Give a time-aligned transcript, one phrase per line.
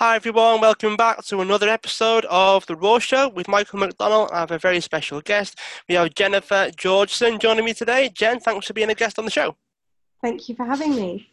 [0.00, 4.30] Hi everyone, welcome back to another episode of The Raw Show with Michael McDonald.
[4.32, 5.58] I have a very special guest.
[5.90, 8.08] We have Jennifer Georgeson joining me today.
[8.08, 9.56] Jen, thanks for being a guest on the show.
[10.22, 11.28] Thank you for having me.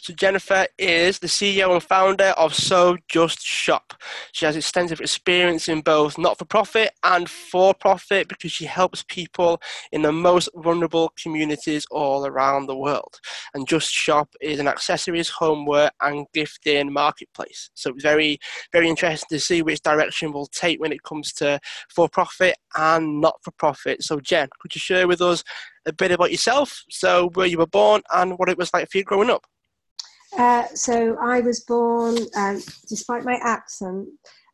[0.00, 3.94] So Jennifer is the CEO and founder of So Just Shop.
[4.32, 9.60] She has extensive experience in both not-for-profit and for-profit because she helps people
[9.92, 13.20] in the most vulnerable communities all around the world.
[13.54, 17.70] And Just Shop is an accessories, homeware, and gifting marketplace.
[17.74, 18.38] So it's very,
[18.72, 21.60] very interesting to see which direction we'll take when it comes to
[21.94, 24.02] for-profit and not-for-profit.
[24.02, 25.44] So Jen, could you share with us
[25.86, 26.82] a bit about yourself?
[26.90, 29.44] So where you were born and what it was like for you growing up?
[30.38, 34.08] Uh, so I was born, um, despite my accent,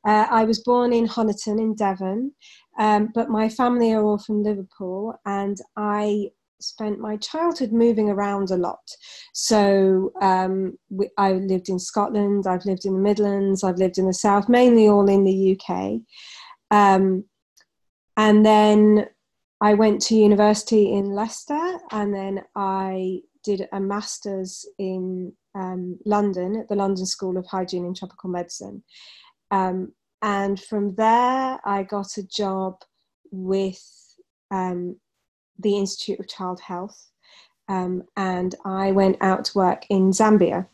[0.07, 2.33] uh, I was born in Honiton in Devon,
[2.79, 8.51] um, but my family are all from Liverpool, and I spent my childhood moving around
[8.51, 8.81] a lot.
[9.35, 14.07] So um, we, I lived in Scotland, I've lived in the Midlands, I've lived in
[14.07, 16.01] the South, mainly all in the UK.
[16.71, 17.25] Um,
[18.17, 19.07] and then
[19.61, 26.57] I went to university in Leicester, and then I did a master's in um, London
[26.57, 28.83] at the London School of Hygiene and Tropical Medicine.
[29.51, 32.77] Um, and from there, I got a job
[33.31, 33.83] with
[34.51, 34.97] um,
[35.59, 37.11] the Institute of Child Health.
[37.69, 40.67] Um, and I went out to work in Zambia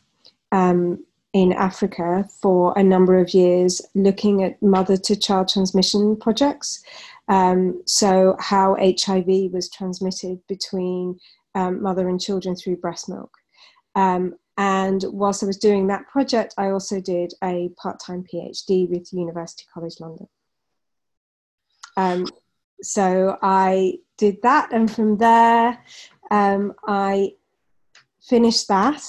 [0.51, 6.83] um, in Africa for a number of years, looking at mother to child transmission projects.
[7.29, 11.17] Um, so, how HIV was transmitted between
[11.55, 13.31] mother and children through breast milk.
[13.95, 18.87] Um, and whilst I was doing that project, I also did a part time PhD
[18.87, 20.27] with University College London.
[21.97, 22.27] Um,
[22.83, 25.83] so I did that, and from there,
[26.29, 27.31] um, I
[28.21, 29.03] finished that.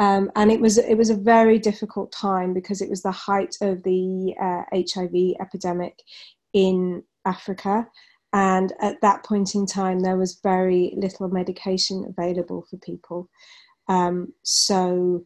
[0.00, 3.54] Um, and it was it was a very difficult time because it was the height
[3.60, 6.02] of the uh, HIV epidemic
[6.52, 7.86] in Africa,
[8.32, 13.30] and at that point in time, there was very little medication available for people.
[13.88, 15.24] Um, so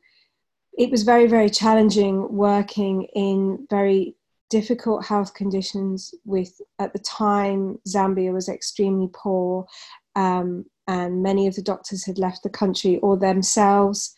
[0.76, 4.16] it was very, very challenging working in very
[4.50, 9.66] difficult health conditions with, at the time, Zambia was extremely poor.
[10.16, 14.14] Um, and many of the doctors had left the country or themselves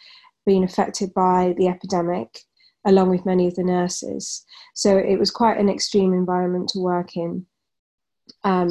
[0.47, 2.41] been affected by the epidemic,
[2.86, 4.44] along with many of the nurses.
[4.74, 7.47] So it was quite an extreme environment to work in.
[8.42, 8.70] Um,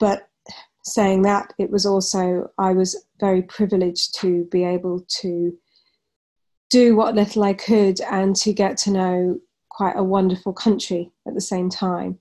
[0.00, 0.29] but
[0.90, 5.56] saying that, it was also, I was very privileged to be able to
[6.70, 11.34] do what little I could and to get to know quite a wonderful country at
[11.34, 12.18] the same time.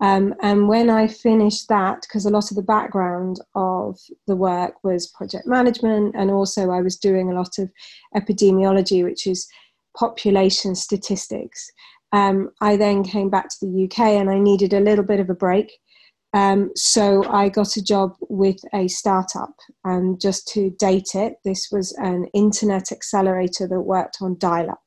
[0.00, 4.84] Um, and when I finished that, because a lot of the background of the work
[4.84, 7.70] was project management, and also I was doing a lot of
[8.14, 9.48] epidemiology, which is
[9.96, 11.70] population statistics.
[12.12, 15.30] Um, I then came back to the UK and I needed a little bit of
[15.30, 15.72] a break.
[16.34, 19.54] Um, so I got a job with a startup,
[19.84, 24.82] and just to date it, this was an internet accelerator that worked on dial-up.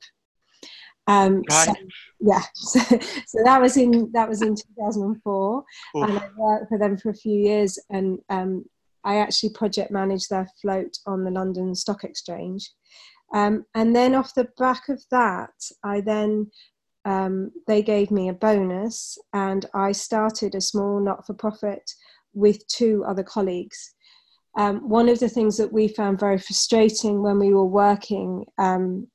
[1.07, 1.65] Um, right.
[1.65, 1.73] so,
[2.19, 2.79] yeah, so,
[3.25, 5.63] so, that was in that was in 2004,
[5.97, 6.03] Oof.
[6.03, 8.65] and I worked for them for a few years, and um,
[9.03, 12.69] I actually project managed their float on the London Stock Exchange.
[13.33, 16.51] Um, and then off the back of that, I then
[17.05, 21.89] um, they gave me a bonus, and I started a small not for profit
[22.33, 23.93] with two other colleagues.
[24.57, 29.07] Um, one of the things that we found very frustrating when we were working um,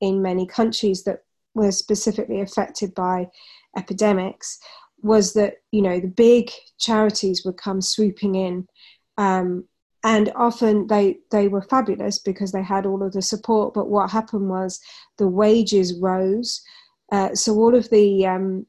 [0.00, 3.28] in many countries that were specifically affected by
[3.76, 4.58] epidemics
[5.02, 8.66] was that you know the big charities would come swooping in
[9.18, 9.64] um,
[10.04, 14.10] and often they they were fabulous because they had all of the support but what
[14.10, 14.80] happened was
[15.18, 16.62] the wages rose
[17.12, 18.66] uh, so all of the um,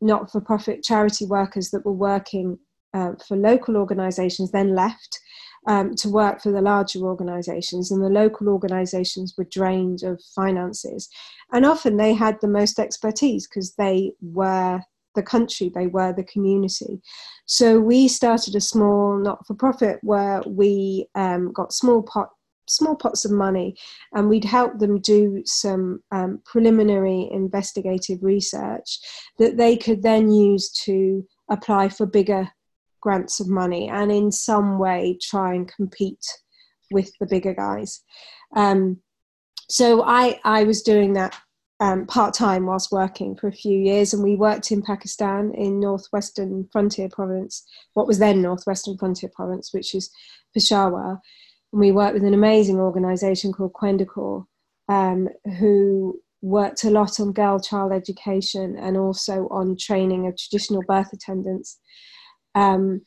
[0.00, 2.58] not-for-profit charity workers that were working
[2.94, 5.18] uh, for local organisations then left
[5.66, 11.08] um, to work for the larger organisations, and the local organisations were drained of finances.
[11.52, 14.80] And often they had the most expertise because they were
[15.14, 17.00] the country, they were the community.
[17.46, 22.30] So we started a small not for profit where we um, got small pot
[22.70, 23.76] small pots of money
[24.14, 28.98] and we'd help them do some um, preliminary investigative research
[29.38, 32.48] that they could then use to apply for bigger
[33.00, 36.24] grants of money and in some way try and compete
[36.90, 38.02] with the bigger guys.
[38.54, 38.98] Um,
[39.68, 41.36] so I, I was doing that
[41.80, 45.80] um, part time whilst working for a few years, and we worked in Pakistan in
[45.80, 50.10] northwestern frontier province, what was then northwestern frontier province, which is
[50.52, 51.20] Peshawar
[51.72, 54.46] and we worked with an amazing organisation called Khwendo Kor,
[54.88, 55.28] um,
[55.58, 61.12] who worked a lot on girl child education and also on training of traditional birth
[61.12, 61.78] attendants.
[62.54, 63.02] Um,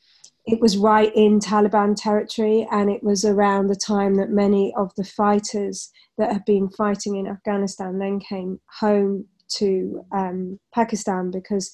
[0.45, 4.93] it was right in Taliban territory, and it was around the time that many of
[4.95, 11.71] the fighters that had been fighting in Afghanistan then came home to um, Pakistan because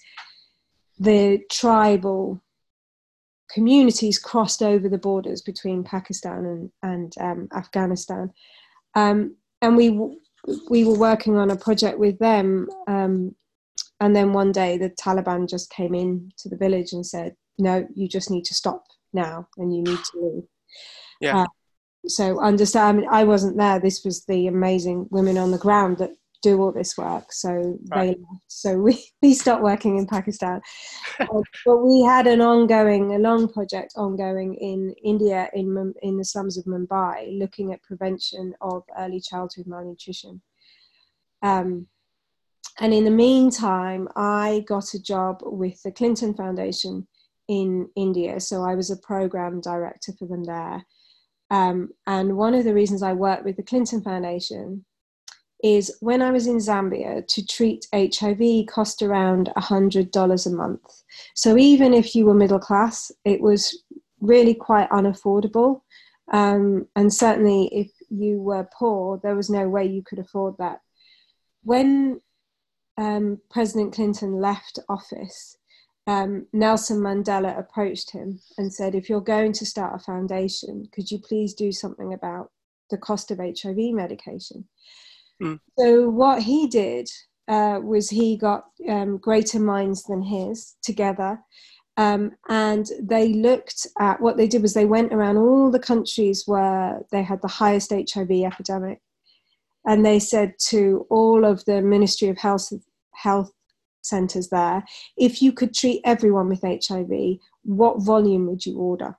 [1.00, 2.42] the tribal
[3.50, 8.32] communities crossed over the borders between Pakistan and, and um, Afghanistan.
[8.96, 9.90] Um, and we,
[10.70, 12.68] we were working on a project with them.
[12.88, 13.36] Um,
[14.00, 17.88] and then one day the Taliban just came in to the village and said, no,
[17.94, 20.44] you just need to stop now and you need to leave.
[21.20, 21.42] Yeah.
[21.42, 21.48] Uh,
[22.08, 23.80] so understand, I, mean, I wasn't there.
[23.80, 27.32] This was the amazing women on the ground that do all this work.
[27.32, 28.02] So right.
[28.02, 28.44] they left.
[28.48, 30.62] So we, we stopped working in Pakistan.
[31.20, 31.26] uh,
[31.66, 36.58] but we had an ongoing, a long project ongoing in India, in, in the slums
[36.58, 40.42] of Mumbai, looking at prevention of early childhood malnutrition.
[41.42, 41.88] Um,
[42.80, 47.08] and in the meantime, I got a job with the Clinton Foundation
[47.50, 48.40] in India.
[48.40, 50.86] So I was a program director for them there.
[51.52, 54.86] Um, and one of the reasons I worked with the Clinton Foundation
[55.64, 61.04] is when I was in Zambia to treat HIV cost around $100 a month.
[61.36, 63.84] So even if you were middle class, it was
[64.22, 65.82] really quite unaffordable.
[66.32, 70.80] Um, and certainly if you were poor, there was no way you could afford that.
[71.64, 72.22] When
[72.98, 75.58] um, President Clinton left office,
[76.08, 81.12] um, Nelson Mandela approached him and said, If you're going to start a foundation, could
[81.12, 82.52] you please do something about
[82.90, 84.68] the cost of HIV medication?
[85.42, 85.60] Mm.
[85.78, 87.10] So, what he did
[87.48, 91.40] uh, was he got um, greater minds than his together.
[91.98, 96.44] Um, and they looked at what they did was they went around all the countries
[96.46, 99.02] where they had the highest HIV epidemic,
[99.86, 102.72] and they said to all of the Ministry of Health,
[103.14, 103.52] Health
[104.02, 104.86] centres there,
[105.18, 109.18] if you could treat everyone with HIV, what volume would you order?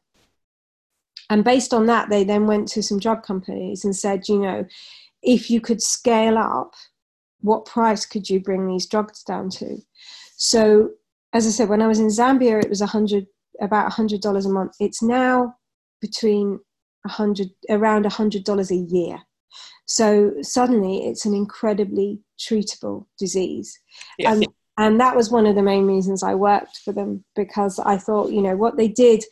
[1.29, 4.65] And based on that, they then went to some drug companies and said, you know,
[5.23, 6.75] if you could scale up,
[7.41, 9.79] what price could you bring these drugs down to?
[10.37, 10.91] So,
[11.33, 13.27] as I said, when I was in Zambia, it was a hundred,
[13.61, 14.73] about a hundred dollars a month.
[14.81, 15.55] It's now
[16.01, 16.61] between
[17.07, 19.19] a hundred, around a hundred dollars a year.
[19.87, 23.79] So suddenly, it's an incredibly treatable disease.
[24.19, 24.33] Yeah.
[24.33, 24.47] And
[24.79, 28.31] and that was one of the main reasons I worked for them because I thought,
[28.31, 29.23] you know, what they did,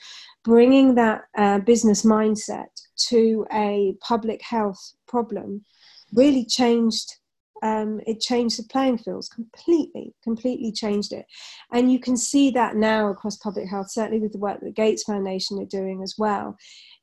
[0.44, 2.67] bringing that uh, business mindset
[3.09, 5.65] to a public health problem,
[6.12, 7.15] really changed.
[7.61, 11.27] Um, it changed the playing fields completely, completely changed it.
[11.73, 14.73] And you can see that now across public health, certainly with the work that the
[14.73, 16.56] Gates Foundation are doing as well.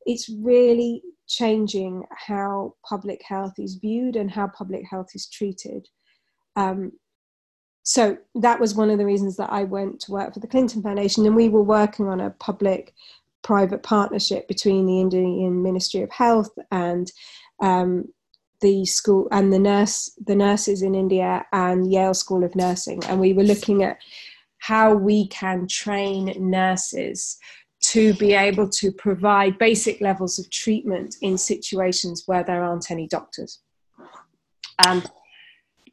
[0.06, 5.89] It's really changing how public health is viewed and how public health is treated.
[6.56, 6.94] Um,
[7.83, 10.81] so that was one of the reasons that I went to work for the Clinton
[10.81, 12.94] Foundation, and we were working on a public
[13.45, 17.12] private partnership between the Indian Ministry of Health and
[17.62, 18.06] um,
[18.59, 23.19] the school and the nurse the nurses in India and Yale School of Nursing, and
[23.19, 23.97] we were looking at
[24.57, 27.38] how we can train nurses
[27.81, 33.07] to be able to provide basic levels of treatment in situations where there aren't any
[33.07, 33.59] doctors.
[34.88, 35.06] And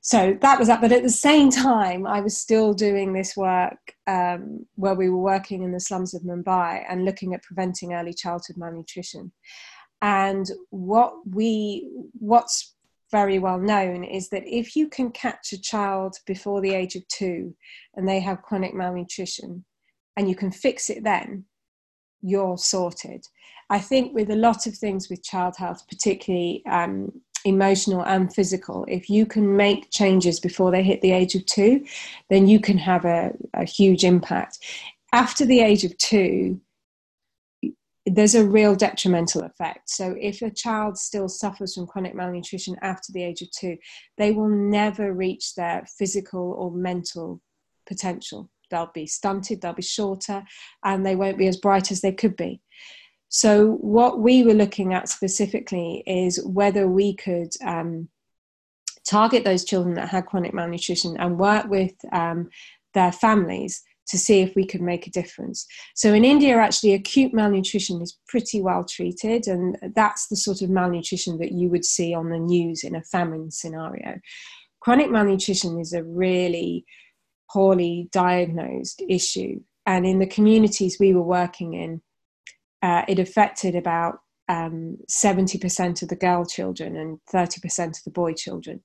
[0.05, 0.81] so that was that.
[0.81, 3.79] But at the same time, I was still doing this work
[4.09, 8.13] um, where we were working in the slums of Mumbai and looking at preventing early
[8.13, 9.31] childhood malnutrition.
[10.03, 12.75] And what we, what's
[13.13, 17.07] very well known is that if you can catch a child before the age of
[17.07, 17.55] two
[17.95, 19.65] and they have chronic malnutrition
[20.17, 21.45] and you can fix it then,
[22.23, 23.25] you're sorted.
[23.71, 27.13] I think with a lot of things with child health, particularly um,
[27.45, 31.85] emotional and physical, if you can make changes before they hit the age of two,
[32.31, 34.59] then you can have a, a huge impact.
[35.13, 36.61] After the age of two,
[38.07, 39.89] there's a real detrimental effect.
[39.89, 43.77] So, if a child still suffers from chronic malnutrition after the age of two,
[44.19, 47.41] they will never reach their physical or mental
[47.87, 48.51] potential.
[48.71, 50.43] They'll be stunted, they'll be shorter,
[50.83, 52.61] and they won't be as bright as they could be.
[53.35, 58.11] So, what we were looking at specifically is whether we could um,
[59.09, 62.51] target those children that had chronic malnutrition and work with um,
[62.93, 65.67] their families to see if we could make a difference.
[65.95, 70.69] So, in India, actually, acute malnutrition is pretty well treated, and that's the sort of
[70.69, 74.21] malnutrition that you would see on the news in a famine scenario.
[74.81, 76.85] Chronic malnutrition is a really
[77.51, 82.03] poorly diagnosed issue, and in the communities we were working in,
[82.83, 88.35] uh, it affected about um, 70% of the girl children and 30% of the boy
[88.35, 88.83] children.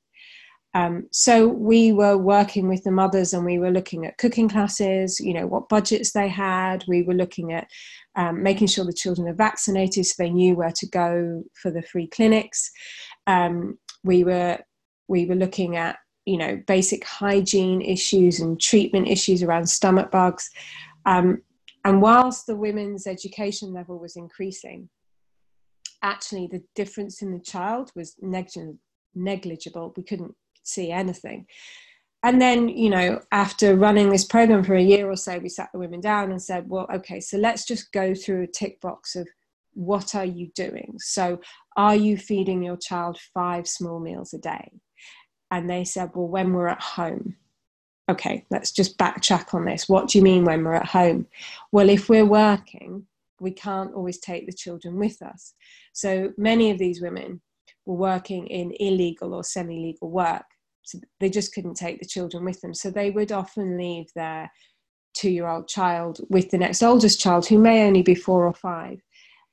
[0.74, 5.20] Um, so we were working with the mothers and we were looking at cooking classes,
[5.20, 6.84] you know, what budgets they had.
[6.88, 7.68] We were looking at
[8.16, 11.82] um, making sure the children are vaccinated so they knew where to go for the
[11.82, 12.70] free clinics.
[13.26, 14.60] Um, we were
[15.08, 20.50] we were looking at you know basic hygiene issues and treatment issues around stomach bugs.
[21.06, 21.42] Um,
[21.88, 24.90] and whilst the women's education level was increasing,
[26.02, 28.18] actually the difference in the child was
[29.16, 29.94] negligible.
[29.96, 31.46] We couldn't see anything.
[32.24, 35.70] And then, you know, after running this program for a year or so, we sat
[35.72, 39.16] the women down and said, well, okay, so let's just go through a tick box
[39.16, 39.26] of
[39.74, 40.96] what are you doing?
[40.98, 41.40] So,
[41.78, 44.74] are you feeding your child five small meals a day?
[45.52, 47.38] And they said, well, when we're at home.
[48.10, 49.90] Okay, let's just backtrack on this.
[49.90, 51.28] What do you mean when we're at home?
[51.72, 53.06] Well, if we're working,
[53.42, 55.54] we can't always take the children with us.
[55.94, 57.42] So many of these women
[57.86, 60.46] were working in illegal or semi legal work.
[60.84, 62.74] So they just couldn't take the children with them.
[62.74, 64.50] So they would often leave their
[65.14, 68.54] two year old child with the next oldest child, who may only be four or
[68.54, 69.02] five,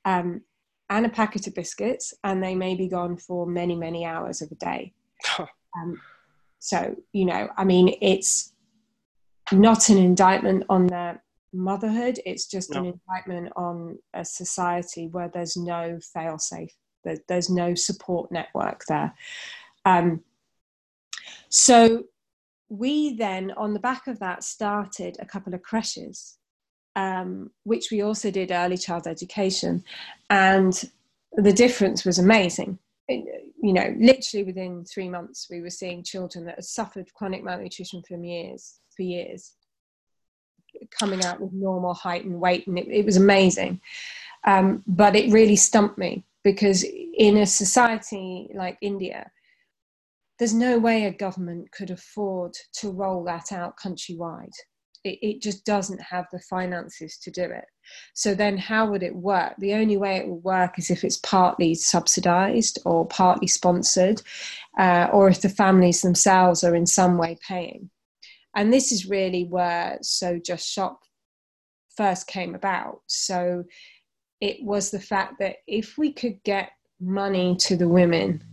[0.05, 0.41] um,
[0.89, 4.51] and a packet of biscuits, and they may be gone for many, many hours of
[4.51, 4.93] a day.
[5.39, 5.99] um,
[6.59, 8.53] so, you know, I mean, it's
[9.51, 12.79] not an indictment on their motherhood, it's just no.
[12.79, 16.75] an indictment on a society where there's no fail safe
[17.27, 19.13] there's no support network there.
[19.85, 20.21] Um,
[21.49, 22.05] so
[22.69, 26.37] we then, on the back of that, started a couple of creches,
[26.95, 29.83] um, which we also did early child education,
[30.29, 30.89] and
[31.33, 32.79] the difference was amazing.
[33.07, 38.01] You know, literally within three months, we were seeing children that had suffered chronic malnutrition
[38.01, 39.53] for years, for years,
[40.91, 43.79] coming out with normal height and weight, and it, it was amazing.
[44.45, 49.31] Um, but it really stumped me because in a society like India,
[50.37, 54.53] there's no way a government could afford to roll that out countrywide.
[55.05, 57.65] It, it, just doesn't have the finances to do it.
[58.13, 59.53] So then, how would it work?
[59.59, 64.21] The only way it will work is if it's partly subsidized or partly sponsored,
[64.77, 67.91] uh, or if the families themselves are in some way paying.
[68.55, 71.01] And this is really where So Just Shop
[71.95, 73.01] first came about.
[73.07, 73.63] So
[74.41, 78.43] it was the fact that if we could get money to the women,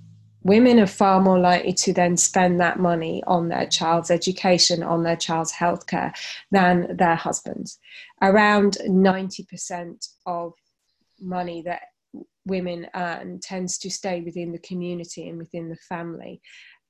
[0.44, 5.02] women are far more likely to then spend that money on their child's education, on
[5.02, 6.12] their child's healthcare
[6.50, 7.78] than their husbands.
[8.20, 10.54] Around 90% of
[11.20, 11.82] money that
[12.44, 16.40] women earn tends to stay within the community and within the family.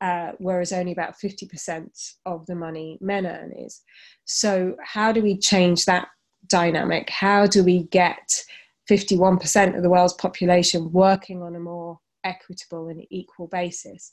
[0.01, 3.83] Uh, whereas only about 50% of the money men earn is.
[4.25, 6.09] So, how do we change that
[6.49, 7.09] dynamic?
[7.09, 8.43] How do we get
[8.91, 14.11] 51% of the world's population working on a more equitable and equal basis.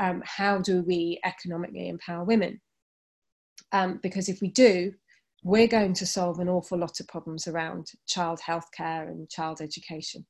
[0.00, 2.60] Um, how do we economically empower women?
[3.72, 4.92] Um, because if we do,
[5.44, 10.24] we're going to solve an awful lot of problems around child healthcare and child education.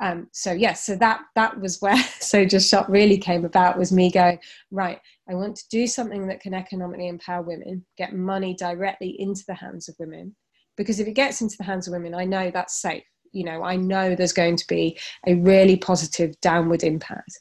[0.00, 3.92] Um, so yes, so that that was where So Just Shop really came about was
[3.92, 4.38] me going
[4.70, 5.00] right.
[5.28, 9.54] I want to do something that can economically empower women, get money directly into the
[9.54, 10.36] hands of women,
[10.76, 13.62] because if it gets into the hands of women, I know that's safe you know
[13.62, 17.38] i know there's going to be a really positive downward impact.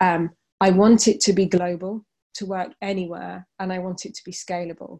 [0.00, 4.24] Um, i want it to be global to work anywhere and i want it to
[4.24, 4.98] be scalable.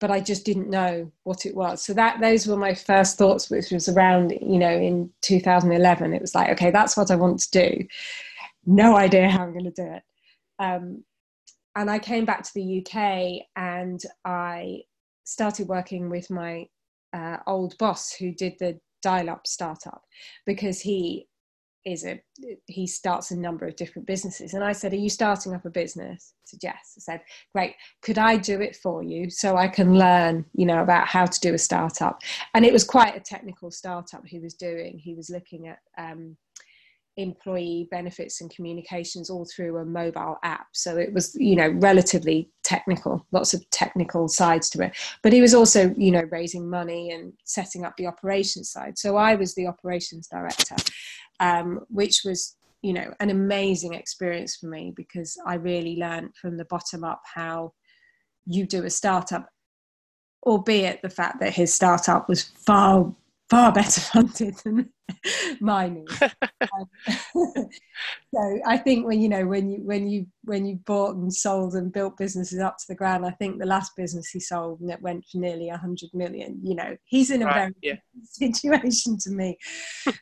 [0.00, 1.84] But i just didn't know what it was.
[1.84, 6.20] So that those were my first thoughts which was around you know in 2011 it
[6.20, 7.86] was like okay that's what i want to do.
[8.66, 10.02] No idea how i'm going to do it.
[10.58, 11.04] Um,
[11.76, 14.80] and i came back to the uk and i
[15.24, 16.66] started working with my
[17.12, 20.02] uh, old boss who did the dial up startup
[20.46, 21.26] because he
[21.86, 22.20] is a
[22.66, 24.52] he starts a number of different businesses.
[24.54, 26.34] And i said are you starting up a business?
[26.42, 26.94] He said yes.
[26.96, 27.20] I said
[27.54, 27.74] great.
[28.02, 31.40] Could i do it for you so i can learn you know about how to
[31.40, 32.20] do a startup?
[32.54, 34.98] And it was quite a technical startup he was doing.
[34.98, 36.36] He was looking at um,
[37.16, 40.66] employee benefits and communications all through a mobile app.
[40.72, 44.96] So it was you know relatively technical lots of technical sides to it.
[45.22, 48.98] But he was also you know raising money and setting up the operations side.
[48.98, 50.76] So i was the operations director
[51.40, 56.56] um, which was you know an amazing experience for me because i really learned from
[56.56, 57.72] the bottom up how
[58.46, 59.48] you do a startup
[60.46, 63.12] albeit the fact that his startup was far
[63.50, 64.88] far better funded than
[65.60, 66.22] mine is.
[66.62, 66.88] um,
[68.34, 71.74] so I think when you know when you when you when you bought and sold
[71.74, 75.02] and built businesses up to the ground, I think the last business he sold that
[75.02, 76.60] went for nearly a hundred million.
[76.62, 77.96] You know, he's in a right, very yeah.
[78.22, 79.58] situation to me.
[80.06, 80.14] um,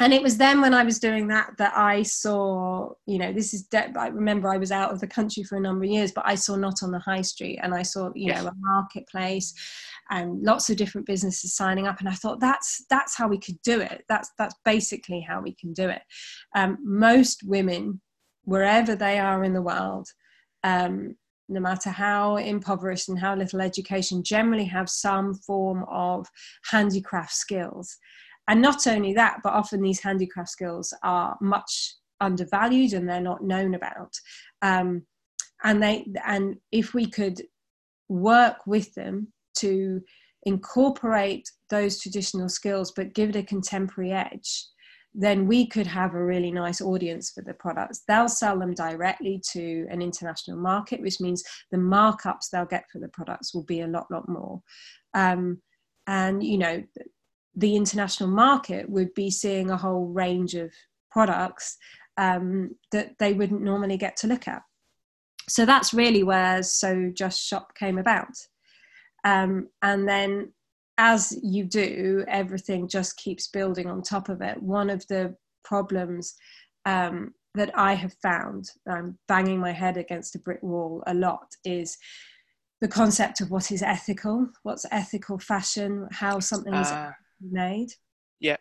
[0.00, 3.54] and it was then when I was doing that that I saw, you know, this
[3.54, 6.10] is, de- I remember I was out of the country for a number of years,
[6.10, 8.42] but I saw not on the high street and I saw, you yes.
[8.42, 9.54] know, a marketplace
[10.10, 12.00] and lots of different businesses signing up.
[12.00, 14.04] And I thought that's, that's how we could do it.
[14.08, 16.02] That's, that's basically how we can do it.
[16.54, 18.00] Um, most women,
[18.44, 20.08] wherever they are in the world,
[20.62, 21.16] um,
[21.48, 26.26] no matter how impoverished and how little education, generally have some form of
[26.70, 27.98] handicraft skills
[28.48, 33.42] and not only that but often these handicraft skills are much undervalued and they're not
[33.42, 34.12] known about
[34.62, 35.04] um,
[35.62, 37.42] and they and if we could
[38.08, 39.28] work with them
[39.64, 40.00] to
[40.44, 44.66] incorporate those traditional skills but give it a contemporary edge
[45.14, 48.02] then we could have a really nice audience for the products.
[48.08, 52.98] They'll sell them directly to an international market, which means the markups they'll get for
[52.98, 54.60] the products will be a lot, lot more.
[55.14, 55.62] Um,
[56.08, 56.82] and you know,
[57.54, 60.72] the international market would be seeing a whole range of
[61.12, 61.76] products
[62.16, 64.62] um, that they wouldn't normally get to look at.
[65.48, 68.34] So that's really where So Just Shop came about.
[69.24, 70.52] Um, and then,
[70.98, 74.62] as you do, everything just keeps building on top of it.
[74.62, 76.34] One of the problems
[76.86, 81.48] um, that I have found, I'm banging my head against a brick wall a lot,
[81.64, 81.96] is
[82.80, 87.88] the concept of what is ethical, what's ethical fashion, how something is uh, made.
[88.40, 88.56] Yeah.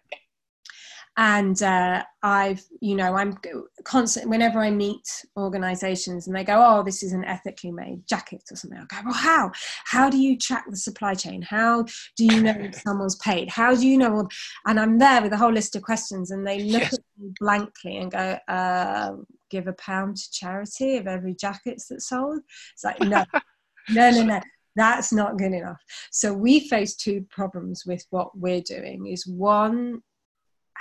[1.16, 3.38] And uh, I've, you know, I'm
[3.84, 8.42] constant whenever I meet organizations and they go, oh, this is an ethically made jacket
[8.52, 8.80] or something.
[8.80, 9.52] I go, well, how?
[9.86, 11.44] How do you track the supply chain?
[11.44, 11.84] How
[12.18, 13.50] do you know if someone's paid?
[13.50, 14.28] How do you know?
[14.66, 16.94] And I'm there with a whole list of questions and they look yes.
[16.94, 19.12] at me blankly and go, uh,
[19.52, 22.42] give a pound to charity of every jacket that's sold.
[22.74, 23.24] It's like, no.
[23.90, 24.42] no, no, no.
[24.76, 25.80] That's not good enough.
[26.12, 30.02] So we face two problems with what we're doing is one,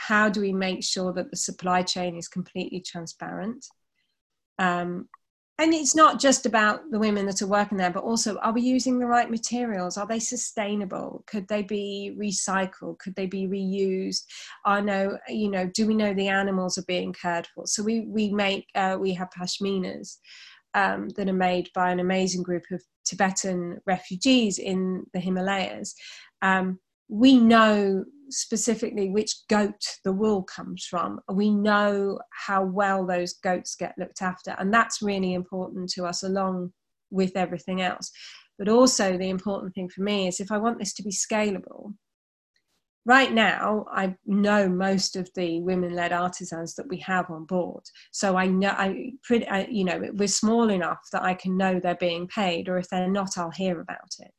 [0.09, 3.64] how do we make sure that the supply chain is completely transparent?
[4.59, 5.09] Um,
[5.59, 8.62] and it's not just about the women that are working there, but also are we
[8.62, 9.97] using the right materials?
[9.97, 11.23] Are they sustainable?
[11.26, 12.99] Could they be recycled?
[12.99, 14.25] Could they be reused?
[14.65, 17.67] I know, you know, do we know the animals are being cared for?
[17.67, 20.17] So we we make uh, we have pashminas
[20.75, 25.95] um, that are made by an amazing group of Tibetan refugees in the Himalayas,
[26.41, 26.80] um,
[27.13, 31.21] we know specifically which goat the wool comes from.
[31.31, 36.23] We know how well those goats get looked after, and that's really important to us
[36.23, 36.73] along
[37.11, 38.11] with everything else.
[38.59, 41.93] But also, the important thing for me is if I want this to be scalable,
[43.05, 48.37] right now i know most of the women-led artisans that we have on board so
[48.37, 51.97] i know i pretty I, you know we're small enough that i can know they're
[51.97, 54.31] being paid or if they're not i'll hear about it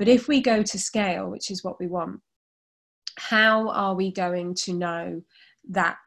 [0.00, 2.18] but if we go to scale which is what we want
[3.18, 5.22] how are we going to know
[5.68, 5.98] that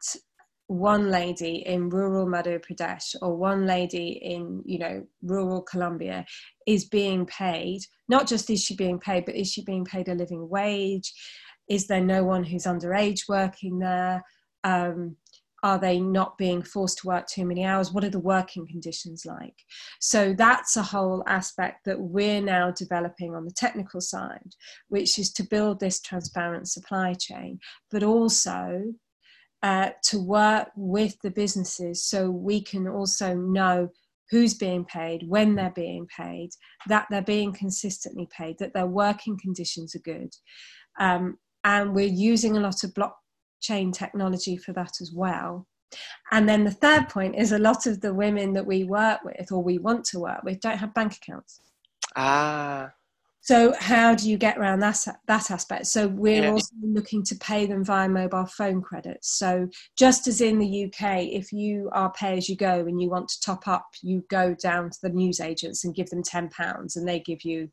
[0.66, 6.26] one lady in rural madhya pradesh or one lady in you know rural colombia
[6.66, 10.14] is being paid not just is she being paid but is she being paid a
[10.14, 11.12] living wage
[11.68, 14.22] is there no one who's underage working there?
[14.64, 15.16] Um,
[15.64, 17.90] are they not being forced to work too many hours?
[17.90, 19.56] What are the working conditions like?
[19.98, 24.52] So that's a whole aspect that we're now developing on the technical side,
[24.88, 27.58] which is to build this transparent supply chain,
[27.90, 28.82] but also
[29.62, 33.88] uh, to work with the businesses so we can also know
[34.30, 36.50] who's being paid, when they're being paid,
[36.88, 40.30] that they're being consistently paid, that their working conditions are good.
[41.00, 42.92] Um, and we're using a lot of
[43.64, 45.66] blockchain technology for that as well.
[46.32, 49.52] And then the third point is a lot of the women that we work with
[49.52, 51.60] or we want to work with don't have bank accounts.
[52.16, 52.92] Ah.
[53.40, 55.86] So how do you get around that that aspect?
[55.86, 56.50] So we're yeah.
[56.50, 59.38] also looking to pay them via mobile phone credits.
[59.38, 63.10] So just as in the UK, if you are pay as you go and you
[63.10, 66.48] want to top up, you go down to the news agents and give them ten
[66.48, 67.68] pounds, and they give you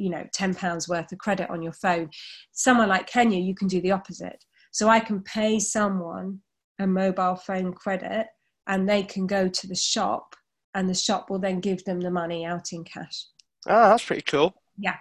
[0.00, 2.08] you know 10 pounds worth of credit on your phone
[2.52, 6.40] somewhere like kenya you can do the opposite so i can pay someone
[6.80, 8.26] a mobile phone credit
[8.66, 10.34] and they can go to the shop
[10.74, 13.26] and the shop will then give them the money out in cash.
[13.68, 14.54] Oh that's pretty cool.
[14.78, 14.96] Yeah.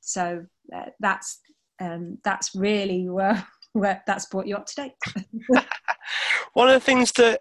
[0.00, 1.40] So uh, that's
[1.80, 4.92] um, that's really where, where that's brought you up to date.
[6.52, 7.40] One of the things that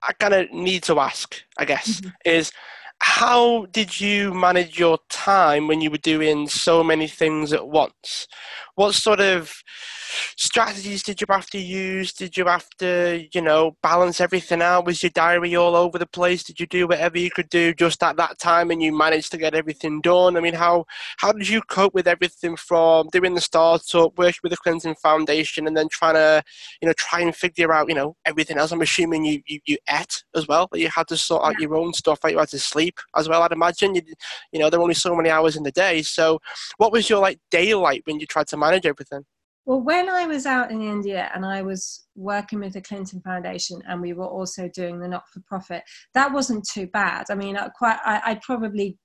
[0.00, 2.10] i kind of need to ask i guess mm-hmm.
[2.24, 2.52] is
[3.00, 8.26] how did you manage your time when you were doing so many things at once?
[8.74, 9.62] What sort of
[10.36, 12.12] strategies did you have to use?
[12.12, 14.86] Did you have to, you know, balance everything out?
[14.86, 16.42] Was your diary all over the place?
[16.42, 19.38] Did you do whatever you could do just at that time and you managed to
[19.38, 20.36] get everything done?
[20.36, 20.86] I mean, how
[21.18, 25.66] how did you cope with everything from doing the startup, working with the Clinton Foundation,
[25.66, 26.42] and then trying to,
[26.80, 28.72] you know, try and figure out, you know, everything else?
[28.72, 30.68] I'm assuming you you, you ate as well.
[30.72, 32.20] That you had to sort out your own stuff.
[32.20, 33.42] That you had to sleep as well.
[33.42, 34.02] I'd imagine you,
[34.52, 36.02] you know, there were only so many hours in the day.
[36.02, 36.40] So,
[36.76, 39.24] what was your like daylight when you tried to manage everything?
[39.68, 43.82] Well, when I was out in India and I was working with the Clinton Foundation,
[43.86, 45.82] and we were also doing the not-for-profit,
[46.14, 47.26] that wasn't too bad.
[47.28, 48.96] I mean, I quite, I, I probably,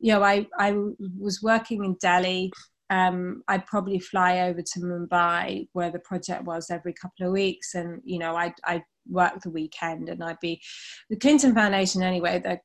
[0.00, 0.74] you know, I I
[1.18, 2.50] was working in Delhi.
[2.88, 7.74] Um, I'd probably fly over to Mumbai, where the project was, every couple of weeks,
[7.74, 10.62] and you know, I'd I'd work the weekend, and I'd be
[11.10, 12.40] the Clinton Foundation anyway.
[12.42, 12.60] That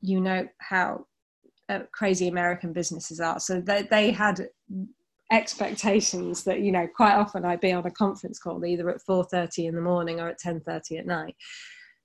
[0.00, 1.06] you know how
[1.68, 3.40] uh, crazy American businesses are.
[3.40, 4.48] So they, they had
[5.30, 9.68] expectations that you know quite often I'd be on a conference call either at 4:30
[9.68, 11.36] in the morning or at 10:30 at night.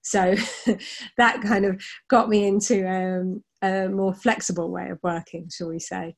[0.01, 0.35] So
[1.17, 5.79] that kind of got me into um, a more flexible way of working, shall we
[5.79, 6.15] say.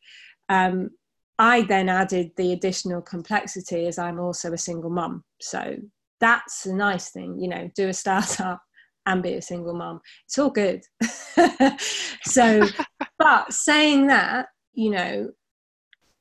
[0.49, 0.89] Um,
[1.37, 5.23] I then added the additional complexity as I'm also a single mum.
[5.41, 5.75] So
[6.19, 8.61] that's a nice thing, you know, do a startup
[9.05, 10.01] and be a single mum.
[10.25, 10.83] It's all good.
[12.25, 12.67] so,
[13.19, 15.31] but saying that, you know,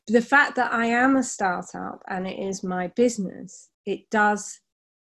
[0.07, 4.61] the fact that I am a startup and it is my business, it does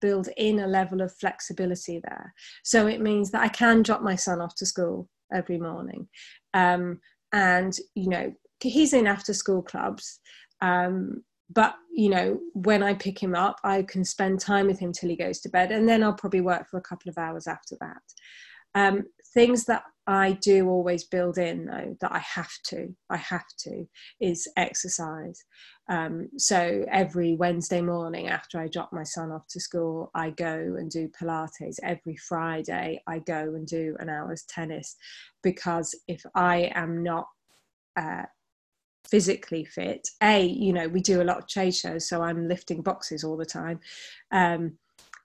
[0.00, 2.32] build in a level of flexibility there.
[2.62, 6.08] So it means that I can drop my son off to school every morning.
[6.52, 7.00] Um,
[7.32, 10.20] and, you know, he's in after school clubs.
[10.60, 14.92] Um, but, you know, when I pick him up, I can spend time with him
[14.92, 15.72] till he goes to bed.
[15.72, 18.02] And then I'll probably work for a couple of hours after that.
[18.74, 19.04] Um,
[19.34, 23.86] things that I do always build in though that I have to, I have to,
[24.20, 25.44] is exercise.
[25.88, 30.76] Um, so every Wednesday morning after I drop my son off to school, I go
[30.78, 31.76] and do Pilates.
[31.82, 34.96] Every Friday, I go and do an hour's tennis
[35.42, 37.26] because if I am not
[37.96, 38.24] uh,
[39.08, 42.82] physically fit, a, you know, we do a lot of trade shows, so I'm lifting
[42.82, 43.80] boxes all the time.
[44.32, 44.78] Um,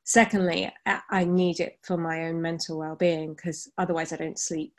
[0.10, 0.72] secondly
[1.12, 4.74] i need it for my own mental well-being because otherwise i don't sleep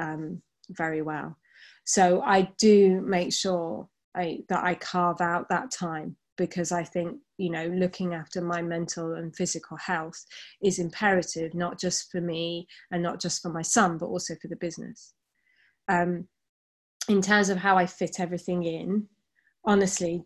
[0.00, 1.38] um, very well.
[1.84, 7.18] So i do make sure I, that i carve out that time because i think
[7.38, 10.24] you know looking after my mental and physical health
[10.60, 14.48] is imperative not just for me and not just for my son but also for
[14.48, 15.14] the business.
[15.86, 16.26] Um,
[17.08, 19.06] in terms of how i fit everything in
[19.64, 20.24] honestly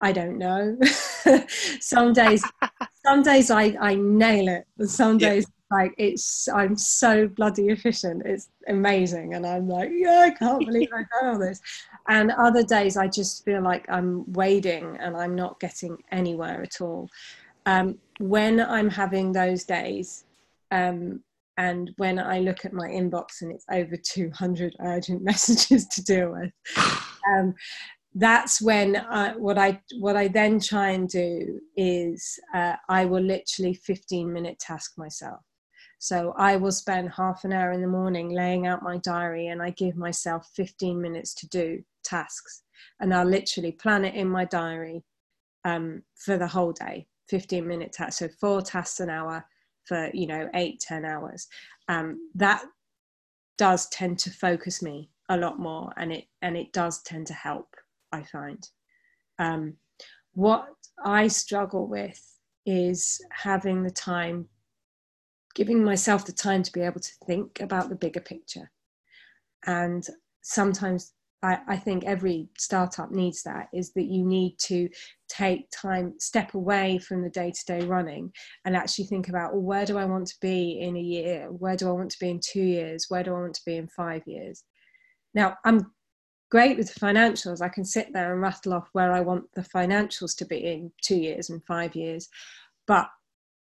[0.00, 0.76] i don't know
[1.80, 2.42] some days
[3.08, 5.76] some days I, I nail it, and some days yeah.
[5.78, 8.22] like it's I'm so bloody efficient.
[8.26, 11.60] It's amazing, and I'm like, yeah, I can't believe I've done all this.
[12.08, 16.80] And other days I just feel like I'm wading and I'm not getting anywhere at
[16.80, 17.08] all.
[17.66, 20.24] Um, when I'm having those days,
[20.70, 21.22] um,
[21.58, 26.32] and when I look at my inbox and it's over 200 urgent messages to deal
[26.32, 26.52] with,
[27.36, 27.52] um,
[28.14, 33.22] that's when I, what I what I then try and do is uh, I will
[33.22, 35.40] literally 15 minute task myself.
[35.98, 39.60] So I will spend half an hour in the morning laying out my diary, and
[39.60, 42.62] I give myself 15 minutes to do tasks,
[43.00, 45.02] and I'll literally plan it in my diary
[45.64, 47.08] um, for the whole day.
[47.28, 49.44] 15 minute task, so four tasks an hour
[49.88, 51.48] for you know eight ten hours.
[51.88, 52.62] Um, that
[53.56, 57.34] does tend to focus me a lot more, and it and it does tend to
[57.34, 57.74] help
[58.12, 58.68] I find.
[59.38, 59.74] Um,
[60.32, 60.68] what
[61.04, 62.20] I struggle with
[62.66, 64.48] is having the time,
[65.54, 68.70] giving myself the time to be able to think about the bigger picture.
[69.66, 70.06] And
[70.42, 74.88] sometimes I, I, think every startup needs that is that you need to
[75.28, 78.32] take time, step away from the day to day running
[78.64, 81.46] and actually think about well, where do I want to be in a year?
[81.50, 83.06] Where do I want to be in two years?
[83.08, 84.64] Where do I want to be in five years?
[85.34, 85.92] Now, I'm
[86.50, 87.62] great with the financials.
[87.62, 90.90] I can sit there and rattle off where I want the financials to be in
[91.02, 92.28] two years and five years.
[92.86, 93.08] But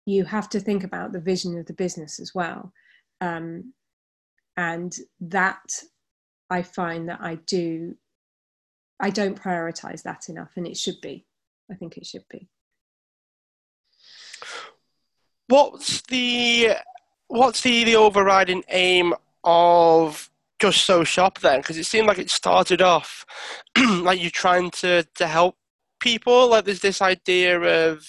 [0.05, 2.71] you have to think about the vision of the business as well.
[3.19, 3.73] Um,
[4.55, 5.59] and that
[6.49, 7.95] I find that I do,
[8.99, 11.25] I don't prioritize that enough, and it should be.
[11.71, 12.47] I think it should be.
[15.47, 16.75] What's the
[17.27, 20.29] what's the the overriding aim of
[20.59, 21.59] just so shop then?
[21.59, 23.25] Because it seemed like it started off
[23.77, 25.55] like you're trying to to help
[25.99, 26.49] people.
[26.49, 28.05] Like there's this idea of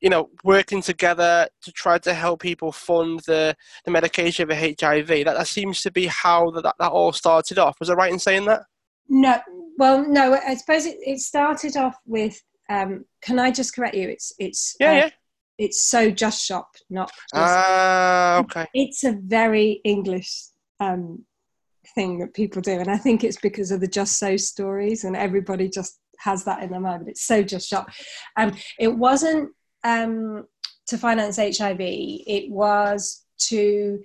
[0.00, 5.08] you know, working together to try to help people fund the, the medication for HIV.
[5.08, 7.80] That, that seems to be how that, that all started off.
[7.80, 8.62] Was I right in saying that?
[9.08, 9.40] No,
[9.78, 10.34] well, no.
[10.34, 12.40] I suppose it, it started off with.
[12.68, 14.08] Um, can I just correct you?
[14.08, 15.10] It's it's yeah, uh, yeah.
[15.58, 17.10] It's so just shop, not.
[17.32, 18.66] Ah, uh, okay.
[18.74, 20.46] It's a very English
[20.80, 21.24] um,
[21.94, 25.16] thing that people do, and I think it's because of the just so stories, and
[25.16, 27.04] everybody just has that in their mind.
[27.04, 27.88] But it's so just shop.
[28.36, 29.50] Um, it wasn't
[29.86, 30.46] um,
[30.88, 31.78] to finance HIV.
[31.80, 34.02] It was to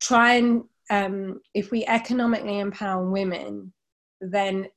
[0.00, 3.72] try and um, if we economically empower women,
[4.20, 4.68] then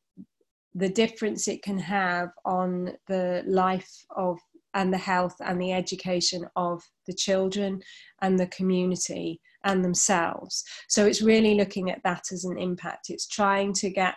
[0.74, 4.40] the difference it can have on the life of
[4.76, 7.82] and the health and the education of the children
[8.22, 10.64] and the community and themselves.
[10.88, 13.10] So it's really looking at that as an impact.
[13.10, 14.16] It's trying to get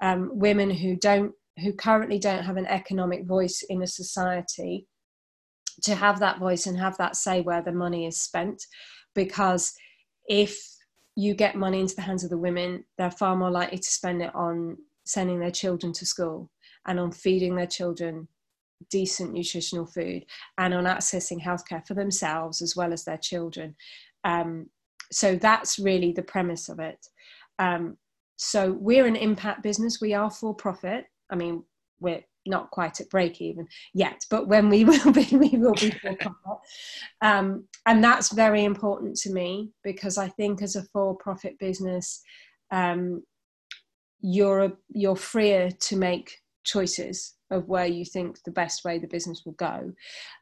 [0.00, 4.86] um, women who don't who currently don't have an economic voice in a society
[5.82, 8.62] to have that voice and have that say where the money is spent
[9.14, 9.72] because
[10.28, 10.58] if
[11.16, 14.22] you get money into the hands of the women they're far more likely to spend
[14.22, 16.50] it on sending their children to school
[16.86, 18.28] and on feeding their children
[18.88, 20.24] decent nutritional food
[20.58, 23.74] and on accessing healthcare for themselves as well as their children.
[24.24, 24.70] Um,
[25.12, 27.06] so that's really the premise of it.
[27.58, 27.98] Um,
[28.36, 30.00] so we're an impact business.
[30.00, 31.06] We are for profit.
[31.30, 31.64] I mean
[32.00, 35.90] we're not quite at break even yet, but when we will be, we will be
[35.90, 36.58] for profit.
[37.20, 42.22] Um, and that's very important to me because I think as a for-profit business,
[42.70, 43.22] um,
[44.20, 49.06] you're a, you're freer to make choices of where you think the best way the
[49.06, 49.92] business will go.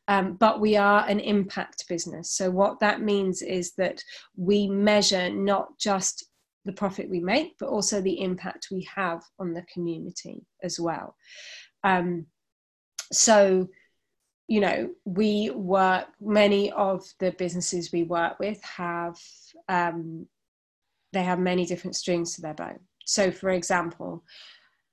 [0.09, 2.37] Um, but we are an impact business.
[2.37, 4.03] So, what that means is that
[4.37, 6.27] we measure not just
[6.65, 11.17] the profit we make, but also the impact we have on the community as well.
[11.89, 12.27] Um,
[13.11, 13.69] so,
[14.47, 19.19] you know, we work, many of the businesses we work with have,
[19.69, 20.27] um,
[21.13, 22.77] they have many different strings to their bow.
[23.07, 24.23] So, for example,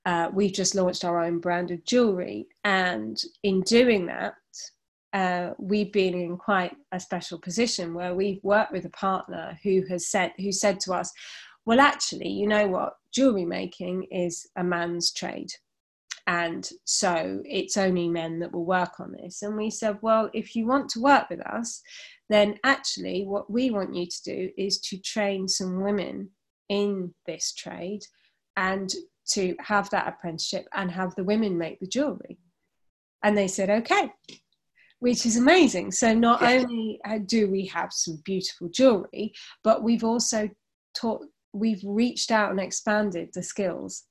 [0.06, 4.34] uh, we've just launched our own brand of jewelry, and in doing that,
[5.12, 9.82] uh, we've been in quite a special position where we've worked with a partner who
[9.88, 11.12] has said who said to us,
[11.66, 12.96] "Well, actually, you know what?
[13.10, 15.52] Jewelry making is a man's trade
[16.26, 19.42] and so it's only men that will work on this.
[19.42, 21.82] And we said well if you want to work with us
[22.28, 26.28] then actually what we want you to do is to train some women
[26.68, 28.02] in this trade
[28.56, 28.92] and
[29.28, 32.38] to have that apprenticeship and have the women make the jewelry.
[33.22, 34.10] And they said okay
[34.98, 35.92] which is amazing.
[35.92, 36.52] So not yeah.
[36.52, 40.48] only uh, do we have some beautiful jewelry but we've also
[40.94, 44.04] taught we've reached out and expanded the skills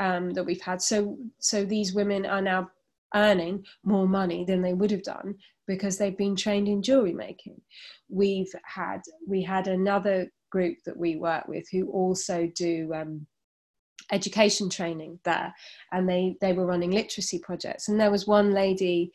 [0.00, 0.82] um, that we've had.
[0.82, 2.70] So, so these women are now
[3.14, 5.34] earning more money than they would have done
[5.66, 7.60] because they've been trained in jewelry making.
[8.08, 13.26] We've had we had another group that we work with who also do um,
[14.10, 15.54] education training there,
[15.92, 17.88] and they they were running literacy projects.
[17.88, 19.12] And there was one lady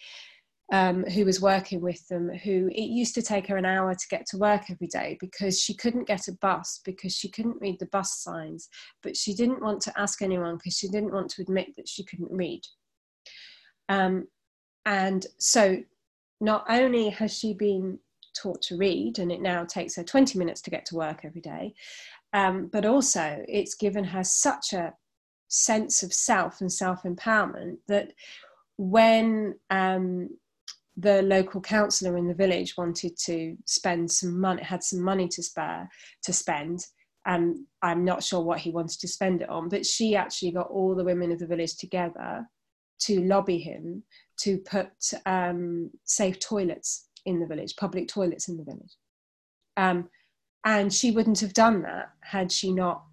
[0.72, 4.08] um, who was working with them who it used to take her an hour to
[4.10, 7.80] get to work every day because she couldn't get a bus because she couldn't read
[7.80, 8.68] the bus signs
[9.02, 12.04] but she didn't want to ask anyone because she didn't want to admit that she
[12.04, 12.62] couldn't read.
[13.88, 14.28] Um,
[14.86, 15.78] and so
[16.42, 18.00] not only has she been
[18.36, 21.42] taught to read and it now takes her 20 minutes to get to work every
[21.42, 21.74] day
[22.34, 24.94] um, but also it's given her such a
[25.48, 28.12] sense of self and self empowerment that
[28.78, 30.30] when um,
[30.98, 35.44] the local councillor in the village wanted to spend some money, had some money to
[35.44, 35.90] spare
[36.24, 36.86] to spend.
[37.26, 40.70] And I'm not sure what he wanted to spend it on, but she actually got
[40.70, 42.48] all the women of the village together
[43.00, 44.04] to lobby him
[44.40, 44.90] to put
[45.26, 48.96] um, safe toilets in the village, public toilets in the village.
[49.76, 50.10] Um,
[50.66, 53.04] and she wouldn't have done that had she not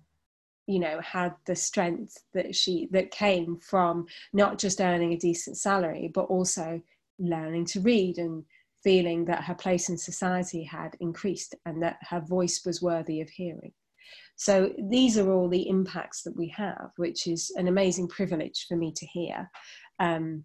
[0.66, 5.58] you know had the strength that she that came from not just earning a decent
[5.58, 6.80] salary but also
[7.18, 8.44] learning to read and
[8.82, 13.30] feeling that her place in society had increased and that her voice was worthy of
[13.30, 13.72] hearing.
[14.36, 18.76] So these are all the impacts that we have, which is an amazing privilege for
[18.76, 19.50] me to hear.
[20.00, 20.44] Um,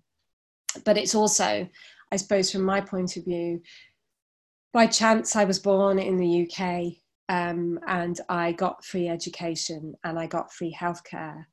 [0.86, 1.68] but it's also,
[2.12, 3.62] I suppose, from my point of view,
[4.72, 6.94] by chance I was born in the UK
[7.30, 11.46] um, and I got free education and I got free healthcare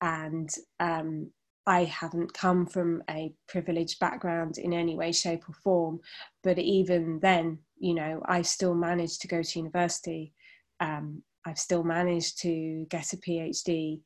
[0.00, 1.30] and um,
[1.70, 6.00] I haven't come from a privileged background in any way, shape, or form.
[6.42, 10.34] But even then, you know, I still managed to go to university.
[10.80, 14.00] Um, I've still managed to get a PhD,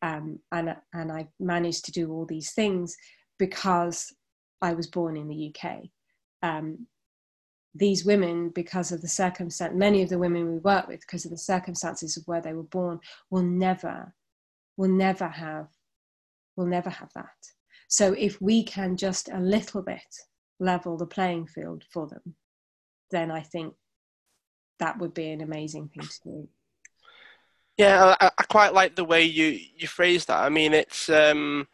[0.00, 2.96] um, and and I managed to do all these things
[3.38, 3.98] because
[4.62, 5.90] I was born in the UK.
[6.42, 6.86] um,
[7.74, 11.30] these women, because of the circumstance, many of the women we work with, because of
[11.30, 12.98] the circumstances of where they were born,
[13.30, 14.14] will never,
[14.76, 15.68] will never have,
[16.60, 17.40] will never have that.
[17.88, 20.10] So if we can just a little bit
[20.60, 22.36] level the playing field for them,
[23.10, 23.74] then I think
[24.78, 26.48] that would be an amazing thing to do.
[27.78, 30.44] Yeah, I, I quite like the way you you phrase that.
[30.44, 31.66] I mean, it's um,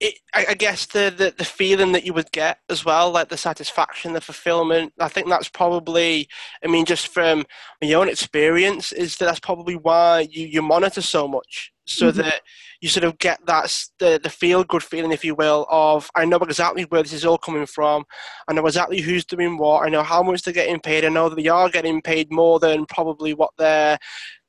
[0.00, 3.28] it, I, I guess the, the the feeling that you would get as well, like
[3.28, 4.92] the satisfaction, the fulfillment.
[5.00, 6.28] I think that's probably,
[6.62, 7.44] I mean, just from
[7.82, 12.20] my own experience, is that that's probably why you you monitor so much, so mm-hmm.
[12.20, 12.42] that
[12.82, 16.26] you sort of get that the, the feel good feeling, if you will, of I
[16.26, 18.04] know exactly where this is all coming from.
[18.48, 19.86] I know exactly who's doing what.
[19.86, 21.06] I know how much they're getting paid.
[21.06, 23.98] I know that they are getting paid more than probably what their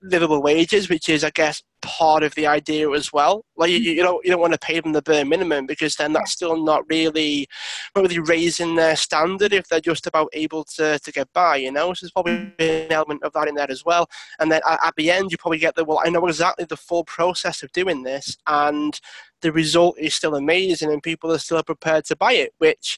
[0.02, 3.44] livable wages, which is, I guess, part of the idea as well.
[3.56, 3.84] Like you, hmm.
[3.84, 6.64] you don't you don't want to pay them the bare minimum because then that's still
[6.64, 7.48] not really
[7.96, 11.72] not really raising their standard if they're just about able to, to get by, you
[11.72, 11.94] know.
[11.94, 12.50] So there's probably hmm.
[12.60, 14.08] an element of that in there as well.
[14.40, 16.78] And then at, at the end, you probably get the well, I know exactly the
[16.78, 19.00] full process of doing this, and
[19.42, 22.98] the result is still amazing and people are still prepared to buy it which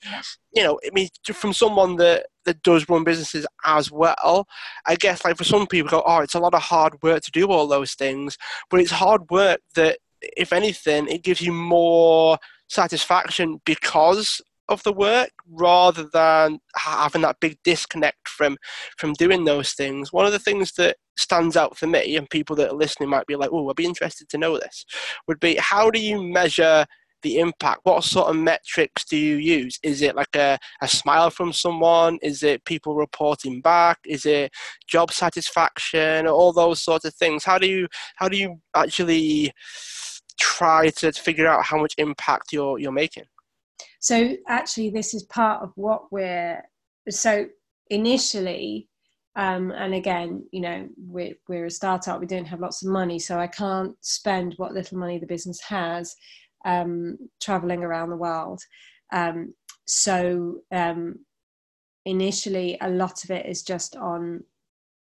[0.54, 4.48] you know i mean from someone that that does run businesses as well
[4.86, 7.32] i guess like for some people go oh it's a lot of hard work to
[7.32, 8.38] do all those things
[8.70, 14.94] but it's hard work that if anything it gives you more satisfaction because of the
[14.94, 18.58] work rather than having that big disconnect from
[18.98, 20.14] from doing those things.
[20.14, 23.26] One of the things that stands out for me, and people that are listening might
[23.28, 24.86] be like, "Oh, I'd be interested to know this,"
[25.28, 26.86] would be how do you measure
[27.22, 27.82] the impact?
[27.84, 29.80] What sort of metrics do you use?
[29.84, 32.20] Is it like a, a smile from someone?
[32.22, 34.00] Is it people reporting back?
[34.06, 34.52] Is it
[34.88, 36.28] job satisfaction?
[36.28, 37.44] All those sorts of things.
[37.44, 39.52] How do you how do you actually
[40.40, 43.26] try to figure out how much impact you're you're making?
[44.00, 46.64] So actually, this is part of what we're
[47.10, 47.48] so
[47.90, 48.88] initially.
[49.36, 52.20] Um, and again, you know, we're, we're a startup.
[52.20, 55.62] We don't have lots of money, so I can't spend what little money the business
[55.62, 56.16] has
[56.66, 58.62] um, traveling around the world.
[59.12, 59.54] Um,
[59.86, 61.20] so um,
[62.06, 64.44] initially, a lot of it is just on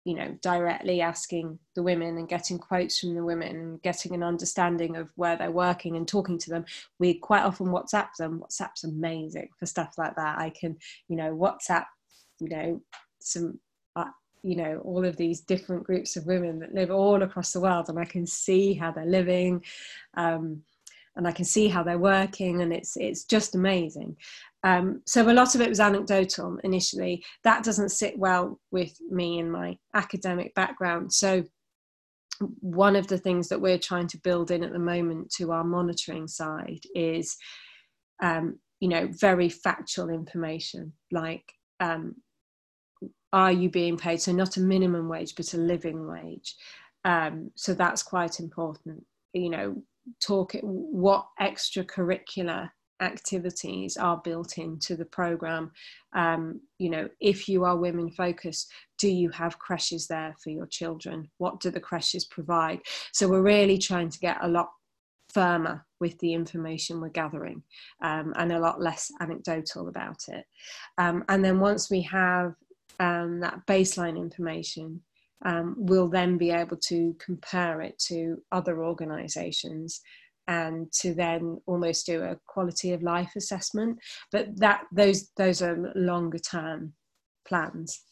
[0.05, 4.23] you know directly asking the women and getting quotes from the women and getting an
[4.23, 6.65] understanding of where they're working and talking to them.
[6.99, 8.39] We quite often whatsapp them.
[8.39, 10.39] Whatsapp's amazing for stuff like that.
[10.39, 10.77] I can
[11.09, 11.85] you know whatsapp
[12.39, 12.81] you know
[13.19, 13.59] some
[13.95, 14.05] uh,
[14.43, 17.89] you know all of these different groups of women that live all across the world
[17.89, 19.63] and i can see how they're living.
[20.15, 20.63] Um,
[21.17, 24.15] and i can see how they're working and it's it's just amazing
[24.63, 27.23] um, so a lot of it was anecdotal initially.
[27.43, 31.13] That doesn't sit well with me in my academic background.
[31.13, 31.43] So
[32.59, 35.63] one of the things that we're trying to build in at the moment to our
[35.63, 37.37] monitoring side is,
[38.21, 41.43] um, you know, very factual information like.
[41.79, 42.15] Um,
[43.33, 44.21] are you being paid?
[44.21, 46.55] So not a minimum wage, but a living wage.
[47.03, 49.05] Um, so that's quite important.
[49.33, 49.83] You know,
[50.21, 55.71] talk what extracurricular activities are built into the program.
[56.13, 60.65] Um, you know if you are women focused do you have creches there for your
[60.67, 61.29] children?
[61.37, 62.79] What do the creches provide?
[63.13, 64.69] So we're really trying to get a lot
[65.29, 67.61] firmer with the information we're gathering
[68.01, 70.45] um, and a lot less anecdotal about it.
[70.97, 72.53] Um, and then once we have
[72.99, 75.01] um, that baseline information
[75.45, 80.01] um, we'll then be able to compare it to other organizations
[80.47, 83.97] and to then almost do a quality of life assessment
[84.31, 86.93] but that those those are longer term
[87.47, 88.03] plans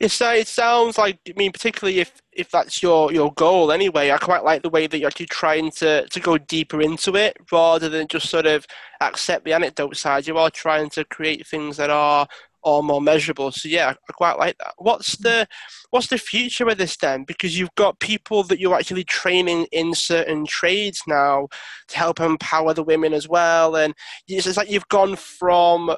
[0.00, 4.10] It's, uh, it sounds like I mean, particularly if, if that's your, your goal anyway.
[4.10, 7.36] I quite like the way that you're actually trying to, to go deeper into it
[7.52, 8.66] rather than just sort of
[9.00, 10.26] accept the anecdote side.
[10.26, 12.26] You are trying to create things that are
[12.62, 13.50] or more measurable.
[13.52, 14.74] So yeah, I quite like that.
[14.78, 15.46] What's the
[15.90, 17.24] what's the future with this then?
[17.24, 21.48] Because you've got people that you're actually training in certain trades now
[21.88, 23.94] to help empower the women as well, and
[24.26, 25.94] it's like you've gone from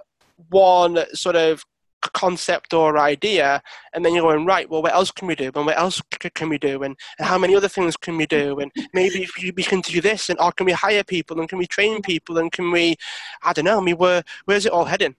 [0.48, 1.64] one sort of
[2.08, 5.66] concept or idea and then you're going right well what else can we do and
[5.66, 6.00] what else
[6.34, 9.62] can we do and, and how many other things can we do and maybe we
[9.62, 12.52] can do this and or can we hire people and can we train people and
[12.52, 12.96] can we
[13.42, 15.14] i don't know i mean where where's it all heading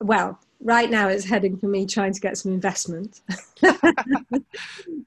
[0.00, 3.20] well right now it's heading for me trying to get some investment.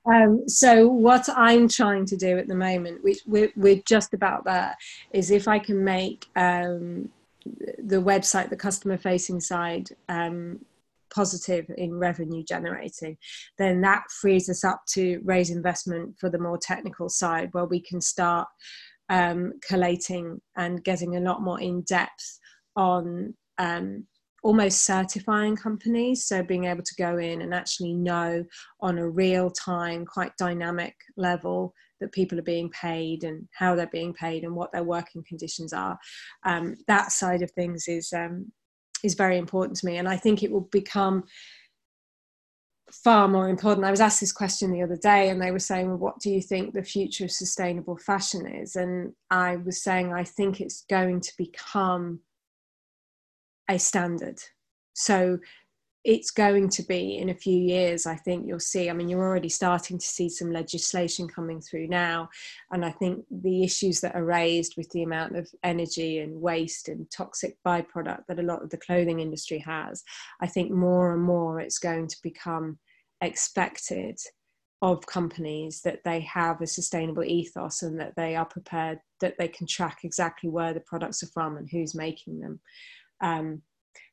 [0.05, 4.45] um, so what I'm trying to do at the moment, which we're, we're just about
[4.45, 4.75] there,
[5.11, 7.09] is if I can make um,
[7.45, 10.59] the website, the customer facing side, um,
[11.13, 13.17] positive in revenue generating,
[13.57, 17.81] then that frees us up to raise investment for the more technical side where we
[17.81, 18.47] can start
[19.09, 22.39] um, collating and getting a lot more in depth
[22.77, 24.05] on um,
[24.43, 26.25] almost certifying companies.
[26.25, 28.43] So being able to go in and actually know
[28.79, 33.87] on a real time, quite dynamic level that people are being paid and how they're
[33.87, 35.97] being paid and what their working conditions are.
[36.43, 38.51] Um, that side of things is um,
[39.03, 41.23] is very important to me, and I think it will become
[42.91, 43.85] far more important.
[43.85, 46.29] I was asked this question the other day, and they were saying, well, "What do
[46.29, 50.85] you think the future of sustainable fashion is?" And I was saying, I think it's
[50.89, 52.19] going to become
[53.71, 54.39] a standard.
[54.93, 55.39] So
[56.03, 58.89] it's going to be in a few years i think you'll see.
[58.89, 62.29] I mean you're already starting to see some legislation coming through now.
[62.71, 66.89] And i think the issues that are raised with the amount of energy and waste
[66.89, 70.03] and toxic byproduct that a lot of the clothing industry has
[70.41, 72.79] i think more and more it's going to become
[73.21, 74.17] expected
[74.81, 79.47] of companies that they have a sustainable ethos and that they are prepared that they
[79.47, 82.59] can track exactly where the products are from and who's making them
[83.21, 83.61] um,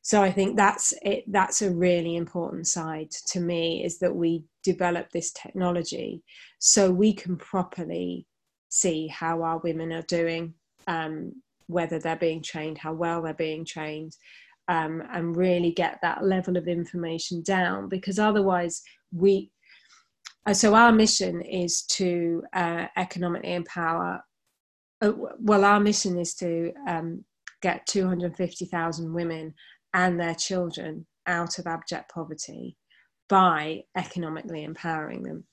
[0.03, 4.45] so i think that's it that's a really important side to me is that we
[4.63, 6.23] develop this technology
[6.59, 8.27] so we can properly
[8.71, 10.55] see how our women are doing
[10.87, 11.33] um,
[11.67, 14.17] whether they're being trained how well they're being trained
[14.69, 18.83] um, and really get that level of information down because otherwise
[19.13, 19.51] we
[20.47, 24.23] uh, so our mission is to uh, economically empower
[25.03, 27.25] uh, well our mission is to um,
[27.63, 29.55] get 250,000 women
[29.95, 32.77] and their children out of abject poverty
[33.29, 35.45] by economically empowering them.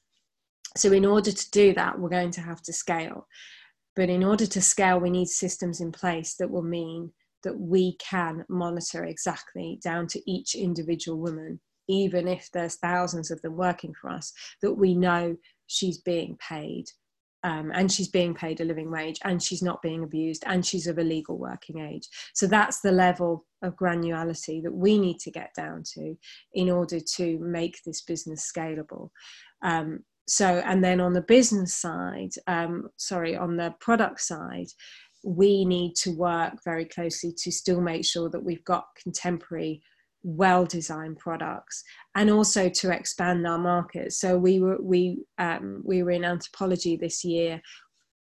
[0.78, 3.28] So, in order to do that, we're going to have to scale.
[3.96, 7.12] But in order to scale, we need systems in place that will mean
[7.44, 13.42] that we can monitor exactly down to each individual woman, even if there's thousands of
[13.42, 15.38] them working for us, that we know
[15.68, 16.86] she's being paid
[17.46, 20.88] um, and she's being paid a living wage and she's not being abused and she's
[20.88, 22.10] of a legal working age.
[22.34, 26.16] So that's the level of granularity that we need to get down to
[26.56, 29.10] in order to make this business scalable.
[29.62, 34.70] Um, so, and then on the business side, um, sorry, on the product side,
[35.24, 39.84] we need to work very closely to still make sure that we've got contemporary
[40.26, 41.84] well designed products
[42.16, 44.12] and also to expand our market.
[44.12, 47.62] So we were we um, we were in Anthropologie this year.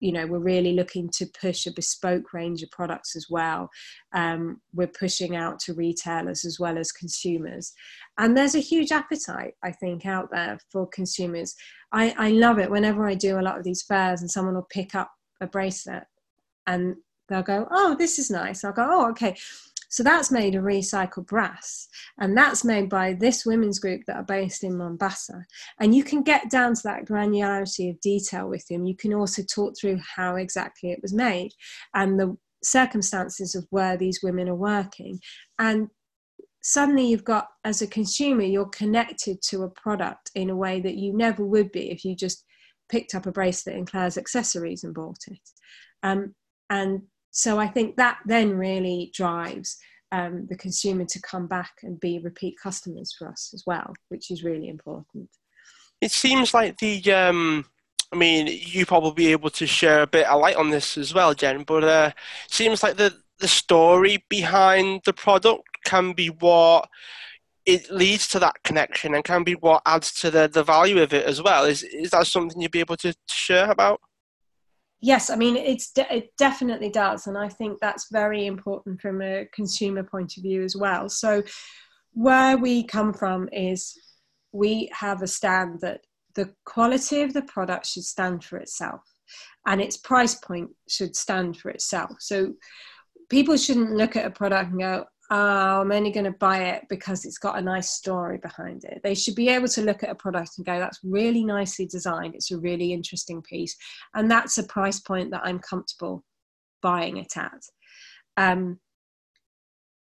[0.00, 3.70] You know we're really looking to push a bespoke range of products as well.
[4.12, 7.72] Um, we're pushing out to retailers as well as consumers.
[8.18, 11.54] And there's a huge appetite i think out there for consumers.
[11.92, 14.66] I, I love it whenever i do a lot of these fairs and someone will
[14.70, 16.04] pick up a bracelet
[16.66, 16.96] and
[17.28, 18.64] they'll go oh this is nice.
[18.64, 19.36] I'll go oh okay
[19.92, 21.86] so that's made of recycled brass,
[22.18, 25.44] and that's made by this women's group that are based in Mombasa.
[25.80, 28.86] And you can get down to that granularity of detail with them.
[28.86, 31.50] You can also talk through how exactly it was made
[31.94, 32.34] and the
[32.64, 35.20] circumstances of where these women are working.
[35.58, 35.88] And
[36.62, 40.96] suddenly you've got, as a consumer, you're connected to a product in a way that
[40.96, 42.46] you never would be if you just
[42.88, 45.50] picked up a bracelet in Claire's accessories and bought it.
[46.02, 46.34] Um,
[46.70, 47.02] and
[47.32, 49.78] so I think that then really drives
[50.12, 54.30] um, the consumer to come back and be repeat customers for us as well, which
[54.30, 55.30] is really important.
[56.02, 57.64] It seems like the, um,
[58.12, 61.14] I mean, you probably be able to share a bit of light on this as
[61.14, 62.10] well, Jen, but uh,
[62.44, 66.86] it seems like the, the story behind the product can be what
[67.64, 71.14] it leads to that connection and can be what adds to the, the value of
[71.14, 71.64] it as well.
[71.64, 74.00] Is, is that something you'd be able to share about?
[75.02, 79.20] Yes i mean it's de- it definitely does and i think that's very important from
[79.20, 81.08] a consumer point of view as well.
[81.08, 81.42] So
[82.12, 83.94] where we come from is
[84.52, 86.00] we have a stand that
[86.34, 89.00] the quality of the product should stand for itself
[89.66, 92.12] and its price point should stand for itself.
[92.20, 92.54] So
[93.30, 96.84] people shouldn't look at a product and go oh, I'm only going to buy it
[96.90, 99.00] because it's got a nice story behind it.
[99.02, 102.34] They should be able to look at a product and go, that's really nicely designed.
[102.34, 103.74] It's a really interesting piece.
[104.14, 106.22] And that's a price point that I'm comfortable
[106.82, 107.62] buying it at.
[108.36, 108.78] Um,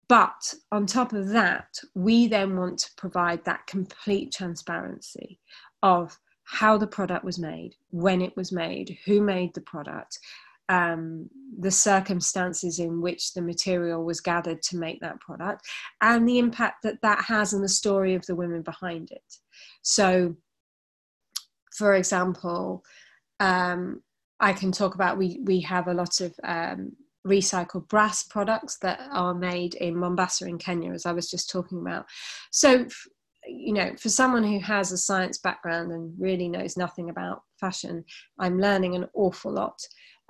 [0.08, 5.38] but on top of that, we then want to provide that complete transparency
[5.84, 10.18] of how the product was made, when it was made, who made the product,
[10.70, 15.68] um, the circumstances in which the material was gathered to make that product
[16.00, 19.34] and the impact that that has on the story of the women behind it.
[19.82, 20.36] So,
[21.76, 22.84] for example,
[23.40, 24.00] um,
[24.38, 26.92] I can talk about we we have a lot of um,
[27.26, 31.80] recycled brass products that are made in Mombasa in Kenya, as I was just talking
[31.80, 32.06] about.
[32.52, 32.86] So,
[33.46, 38.04] you know, for someone who has a science background and really knows nothing about fashion,
[38.38, 39.76] I'm learning an awful lot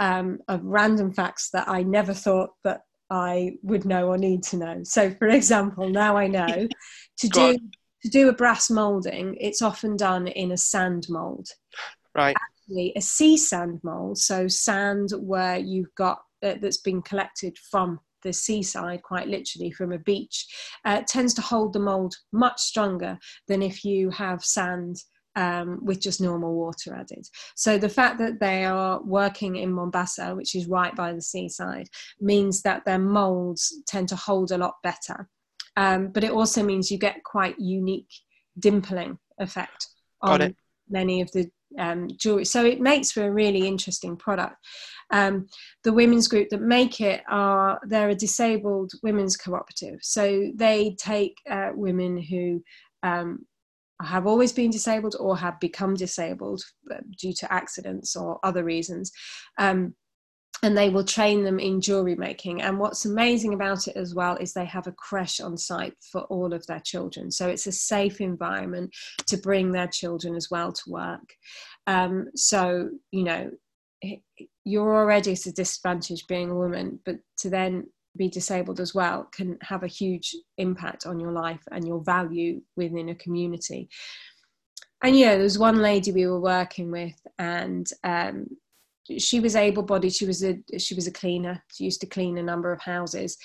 [0.01, 2.81] um, of random facts that I never thought that
[3.11, 4.81] I would know or need to know.
[4.83, 6.67] So, for example, now I know
[7.19, 7.57] to do
[8.03, 11.47] to do a brass molding, it's often done in a sand mold.
[12.15, 12.35] Right.
[12.35, 18.01] Actually, a sea sand mold, so sand where you've got uh, that's been collected from
[18.23, 20.47] the seaside, quite literally from a beach,
[20.87, 24.97] uh, tends to hold the mold much stronger than if you have sand
[25.41, 27.27] um, with just normal water added.
[27.57, 31.89] So the fact that they are working in Mombasa, which is right by the seaside,
[32.21, 35.29] means that their molds tend to hold a lot better.
[35.77, 38.13] Um, but it also means you get quite unique
[38.59, 39.87] dimpling effect
[40.21, 40.55] on
[40.91, 42.45] many of the um, jewelry.
[42.45, 44.57] So it makes for a really interesting product.
[45.11, 45.47] Um,
[45.85, 50.01] the women's group that make it are they're a disabled women's cooperative.
[50.03, 52.63] So they take uh, women who
[53.03, 53.47] um,
[54.05, 59.13] have always been disabled or have become disabled uh, due to accidents or other reasons.
[59.59, 59.95] Um,
[60.63, 62.61] and they will train them in jewelry making.
[62.61, 66.23] And what's amazing about it as well is they have a creche on site for
[66.23, 67.31] all of their children.
[67.31, 68.95] So it's a safe environment
[69.29, 71.35] to bring their children as well to work.
[71.87, 73.51] Um, so, you know,
[74.65, 77.87] you're already at a disadvantage being a woman, but to then
[78.21, 82.61] be disabled as well can have a huge impact on your life and your value
[82.77, 83.89] within a community.
[85.03, 88.47] And yeah, there was one lady we were working with, and um,
[89.19, 90.15] she was able-bodied.
[90.15, 90.55] She was a
[90.87, 91.65] she was a cleaner.
[91.73, 93.39] She used to clean a number of houses.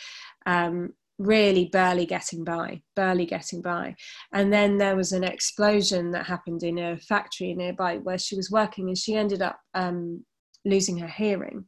[0.45, 3.95] Um, really barely getting by, barely getting by.
[4.33, 8.51] And then there was an explosion that happened in a factory nearby where she was
[8.51, 10.25] working, and she ended up um,
[10.65, 11.65] losing her hearing.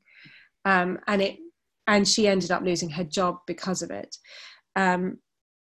[0.66, 1.38] Um, and it
[1.88, 4.16] and she ended up losing her job because of it.
[4.76, 5.20] Um,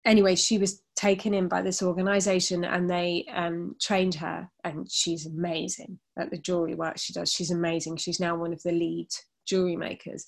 [0.05, 5.27] anyway, she was taken in by this organization and they um, trained her, and she's
[5.27, 7.33] amazing at the jewelry work she does.
[7.33, 7.97] She's amazing.
[7.97, 9.09] She's now one of the lead
[9.47, 10.27] jewelry makers.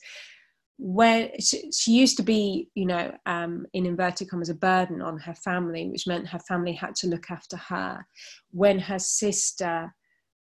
[0.78, 5.18] When she, she used to be, you know, um, in inverted commas, a burden on
[5.18, 8.04] her family, which meant her family had to look after her.
[8.50, 9.94] When her sister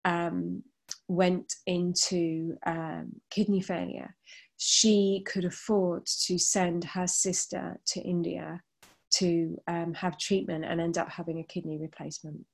[0.04, 0.62] um,
[1.08, 4.14] went into um, kidney failure,
[4.56, 8.62] she could afford to send her sister to India
[9.10, 12.44] to um, have treatment and end up having a kidney replacement.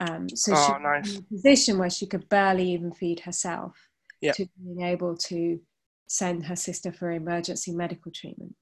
[0.00, 1.02] Um, so oh, she nice.
[1.04, 3.72] was in a position where she could barely even feed herself
[4.20, 4.34] yep.
[4.36, 5.60] to being able to
[6.08, 8.54] send her sister for emergency medical treatment.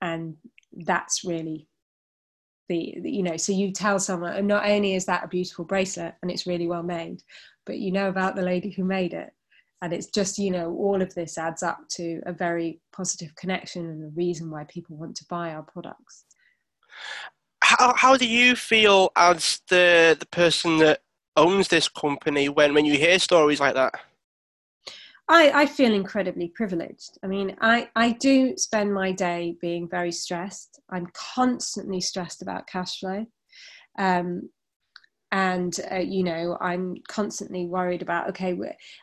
[0.00, 0.36] And
[0.72, 1.68] that's really
[2.68, 6.14] the, you know, so you tell someone, and not only is that a beautiful bracelet
[6.22, 7.22] and it's really well made,
[7.64, 9.30] but you know about the lady who made it
[9.82, 13.86] and it's just you know all of this adds up to a very positive connection
[13.86, 16.24] and a reason why people want to buy our products
[17.62, 21.00] how, how do you feel as the the person that
[21.36, 23.94] owns this company when when you hear stories like that
[25.30, 27.18] I, I feel incredibly privileged.
[27.22, 30.80] I mean, I, I do spend my day being very stressed.
[30.88, 33.26] I'm constantly stressed about cash flow.
[33.98, 34.48] Um,
[35.30, 38.56] and uh, you know i'm constantly worried about okay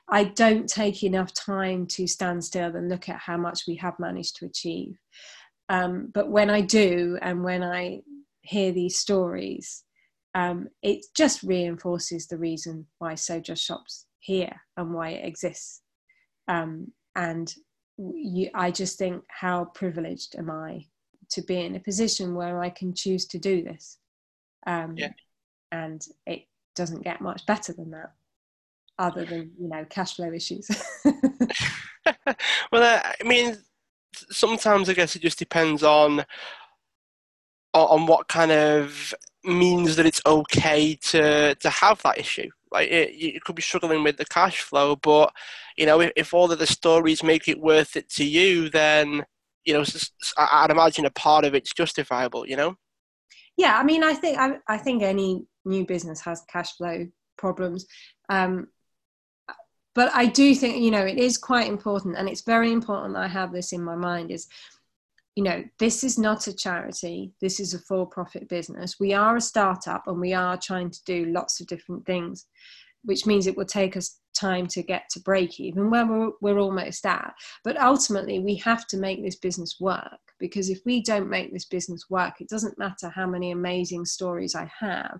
[0.09, 3.99] i don't take enough time to stand still and look at how much we have
[3.99, 4.97] managed to achieve.
[5.69, 8.01] Um, but when i do and when i
[8.41, 9.83] hear these stories
[10.35, 15.81] um, it just reinforces the reason why so just shops here and why it exists.
[16.49, 17.53] Um, and
[17.97, 20.85] you, i just think how privileged am i
[21.29, 23.97] to be in a position where i can choose to do this?
[24.67, 25.11] Um, yeah
[25.75, 26.43] and it
[26.75, 28.11] doesn't get much better than that
[28.97, 30.69] other than you know cash flow issues.
[32.71, 33.57] Well uh, i mean
[34.29, 36.23] sometimes i guess it just depends on
[37.73, 39.13] on what kind of
[39.43, 42.49] means that it's okay to to have that issue.
[42.71, 45.33] Like it, you could be struggling with the cash flow but
[45.77, 49.25] you know if, if all of the stories make it worth it to you then
[49.65, 49.83] you know
[50.37, 52.75] i'd imagine a part of it's justifiable you know?
[53.55, 57.07] Yeah i mean i think i, I think any new business has cash flow
[57.37, 57.85] problems.
[58.29, 58.67] Um,
[59.93, 63.23] but I do think, you know, it is quite important, and it's very important that
[63.23, 64.47] I have this in my mind is,
[65.35, 68.99] you know, this is not a charity, this is a for profit business.
[68.99, 72.45] We are a startup and we are trying to do lots of different things,
[73.03, 76.59] which means it will take us time to get to break even where we're, we're
[76.59, 77.33] almost at.
[77.63, 81.65] But ultimately, we have to make this business work because if we don't make this
[81.65, 85.19] business work, it doesn't matter how many amazing stories I have,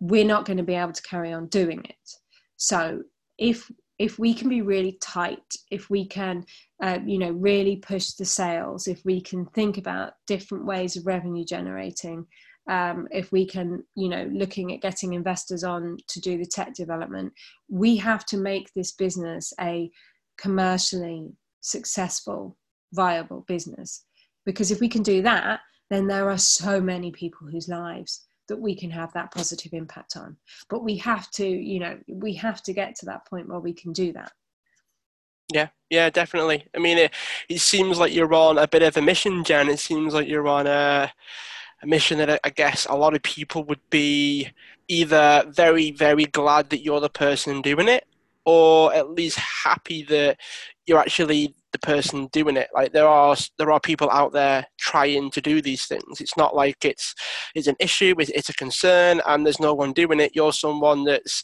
[0.00, 2.10] we're not going to be able to carry on doing it.
[2.56, 3.02] So
[3.38, 6.44] if if we can be really tight, if we can,
[6.82, 11.06] uh, you know, really push the sales, if we can think about different ways of
[11.06, 12.26] revenue generating,
[12.68, 16.74] um, if we can, you know, looking at getting investors on to do the tech
[16.74, 17.32] development,
[17.68, 19.90] we have to make this business a
[20.38, 22.56] commercially successful
[22.92, 24.04] viable business.
[24.46, 25.60] Because if we can do that,
[25.90, 30.16] then there are so many people whose lives that we can have that positive impact
[30.16, 30.36] on.
[30.68, 33.72] But we have to, you know, we have to get to that point where we
[33.72, 34.32] can do that.
[35.52, 36.66] Yeah, yeah, definitely.
[36.74, 37.12] I mean, it,
[37.48, 39.68] it seems like you're on a bit of a mission, Jen.
[39.68, 41.12] It seems like you're on a,
[41.84, 44.50] a mission that I guess a lot of people would be
[44.88, 48.04] either very, very glad that you're the person doing it,
[48.44, 50.38] or at least happy that
[50.86, 52.68] you're actually the person doing it.
[52.74, 56.20] Like there are there are people out there trying to do these things.
[56.20, 57.14] It's not like it's
[57.54, 58.14] it's an issue.
[58.18, 60.34] It's, it's a concern, and there's no one doing it.
[60.34, 61.42] You're someone that's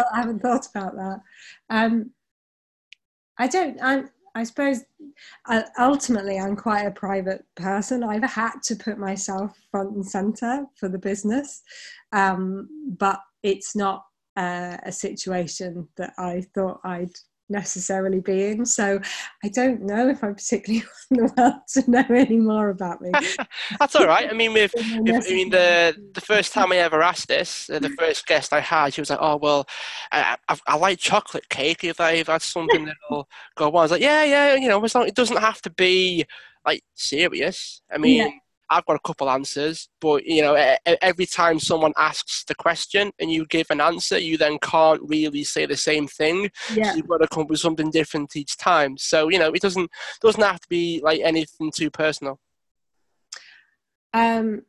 [0.03, 1.21] I, haven't thought, about that.
[1.71, 2.11] Um,
[3.39, 3.81] I don't.
[3.81, 4.03] I,
[4.35, 4.81] I suppose
[5.49, 8.03] uh, ultimately I'm quite a private person.
[8.03, 11.63] I've had to put myself front and center for the business,
[12.13, 12.69] um,
[12.99, 14.07] but it's not
[14.37, 17.13] uh, a situation that I thought I'd
[17.51, 18.65] necessarily be in.
[18.65, 19.01] So
[19.45, 23.13] I don't know if I'm particularly want the world to know any more about me.
[23.79, 24.29] That's all right.
[24.31, 27.91] I mean, with, I mean the the first time I ever asked this, uh, the
[27.91, 29.67] first guest I had, she was like, "Oh well,
[30.13, 31.85] I, I, I like chocolate cake.
[31.85, 35.15] If I've had something that'll go on." I was like, "Yeah, yeah, you know, it
[35.15, 36.27] doesn't have to be
[36.65, 37.83] like serious.
[37.93, 38.31] I mean." Yeah
[38.71, 40.55] I've got a couple answers, but you know,
[41.03, 45.43] every time someone asks the question and you give an answer, you then can't really
[45.43, 46.51] say the same thing.
[46.75, 46.91] Yeah.
[46.91, 48.97] So you've got to come up with something different each time.
[48.97, 49.91] So you know, it doesn't
[50.21, 52.39] doesn't have to be like anything too personal.
[54.13, 54.63] Um,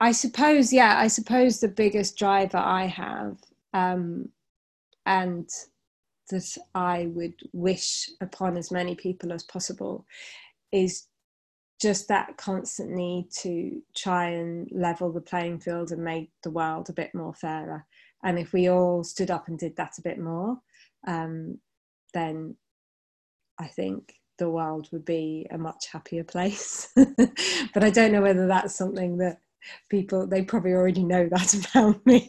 [0.00, 3.38] I suppose, yeah, I suppose the biggest driver I have,
[3.72, 4.28] um,
[5.06, 5.48] and
[6.30, 10.04] that I would wish upon as many people as possible,
[10.72, 11.06] is
[11.82, 16.88] just that constant need to try and level the playing field and make the world
[16.88, 17.84] a bit more fairer.
[18.22, 20.58] And if we all stood up and did that a bit more,
[21.08, 21.58] um,
[22.14, 22.54] then
[23.58, 26.88] I think the world would be a much happier place.
[26.94, 29.40] but I don't know whether that's something that
[29.88, 32.28] people they probably already know that about me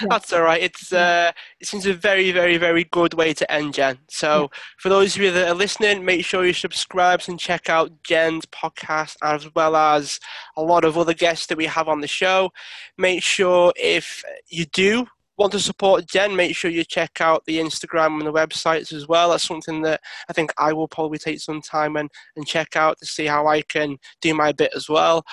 [0.00, 0.06] yeah.
[0.08, 1.30] that's all right it's uh
[1.60, 5.22] it seems a very very very good way to end jen so for those of
[5.22, 9.76] you that are listening make sure you subscribe and check out jen's podcast as well
[9.76, 10.20] as
[10.56, 12.50] a lot of other guests that we have on the show
[12.98, 15.06] make sure if you do
[15.38, 19.06] want to support Jen, make sure you check out the Instagram and the websites as
[19.06, 19.30] well.
[19.30, 22.98] That's something that I think I will probably take some time and, and check out
[22.98, 25.24] to see how I can do my bit as well.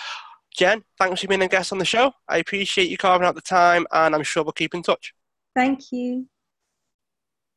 [0.55, 2.11] Jen, thanks for being a guest on the show.
[2.29, 5.13] I appreciate you carving out the time, and I'm sure we'll keep in touch.
[5.55, 6.27] Thank you.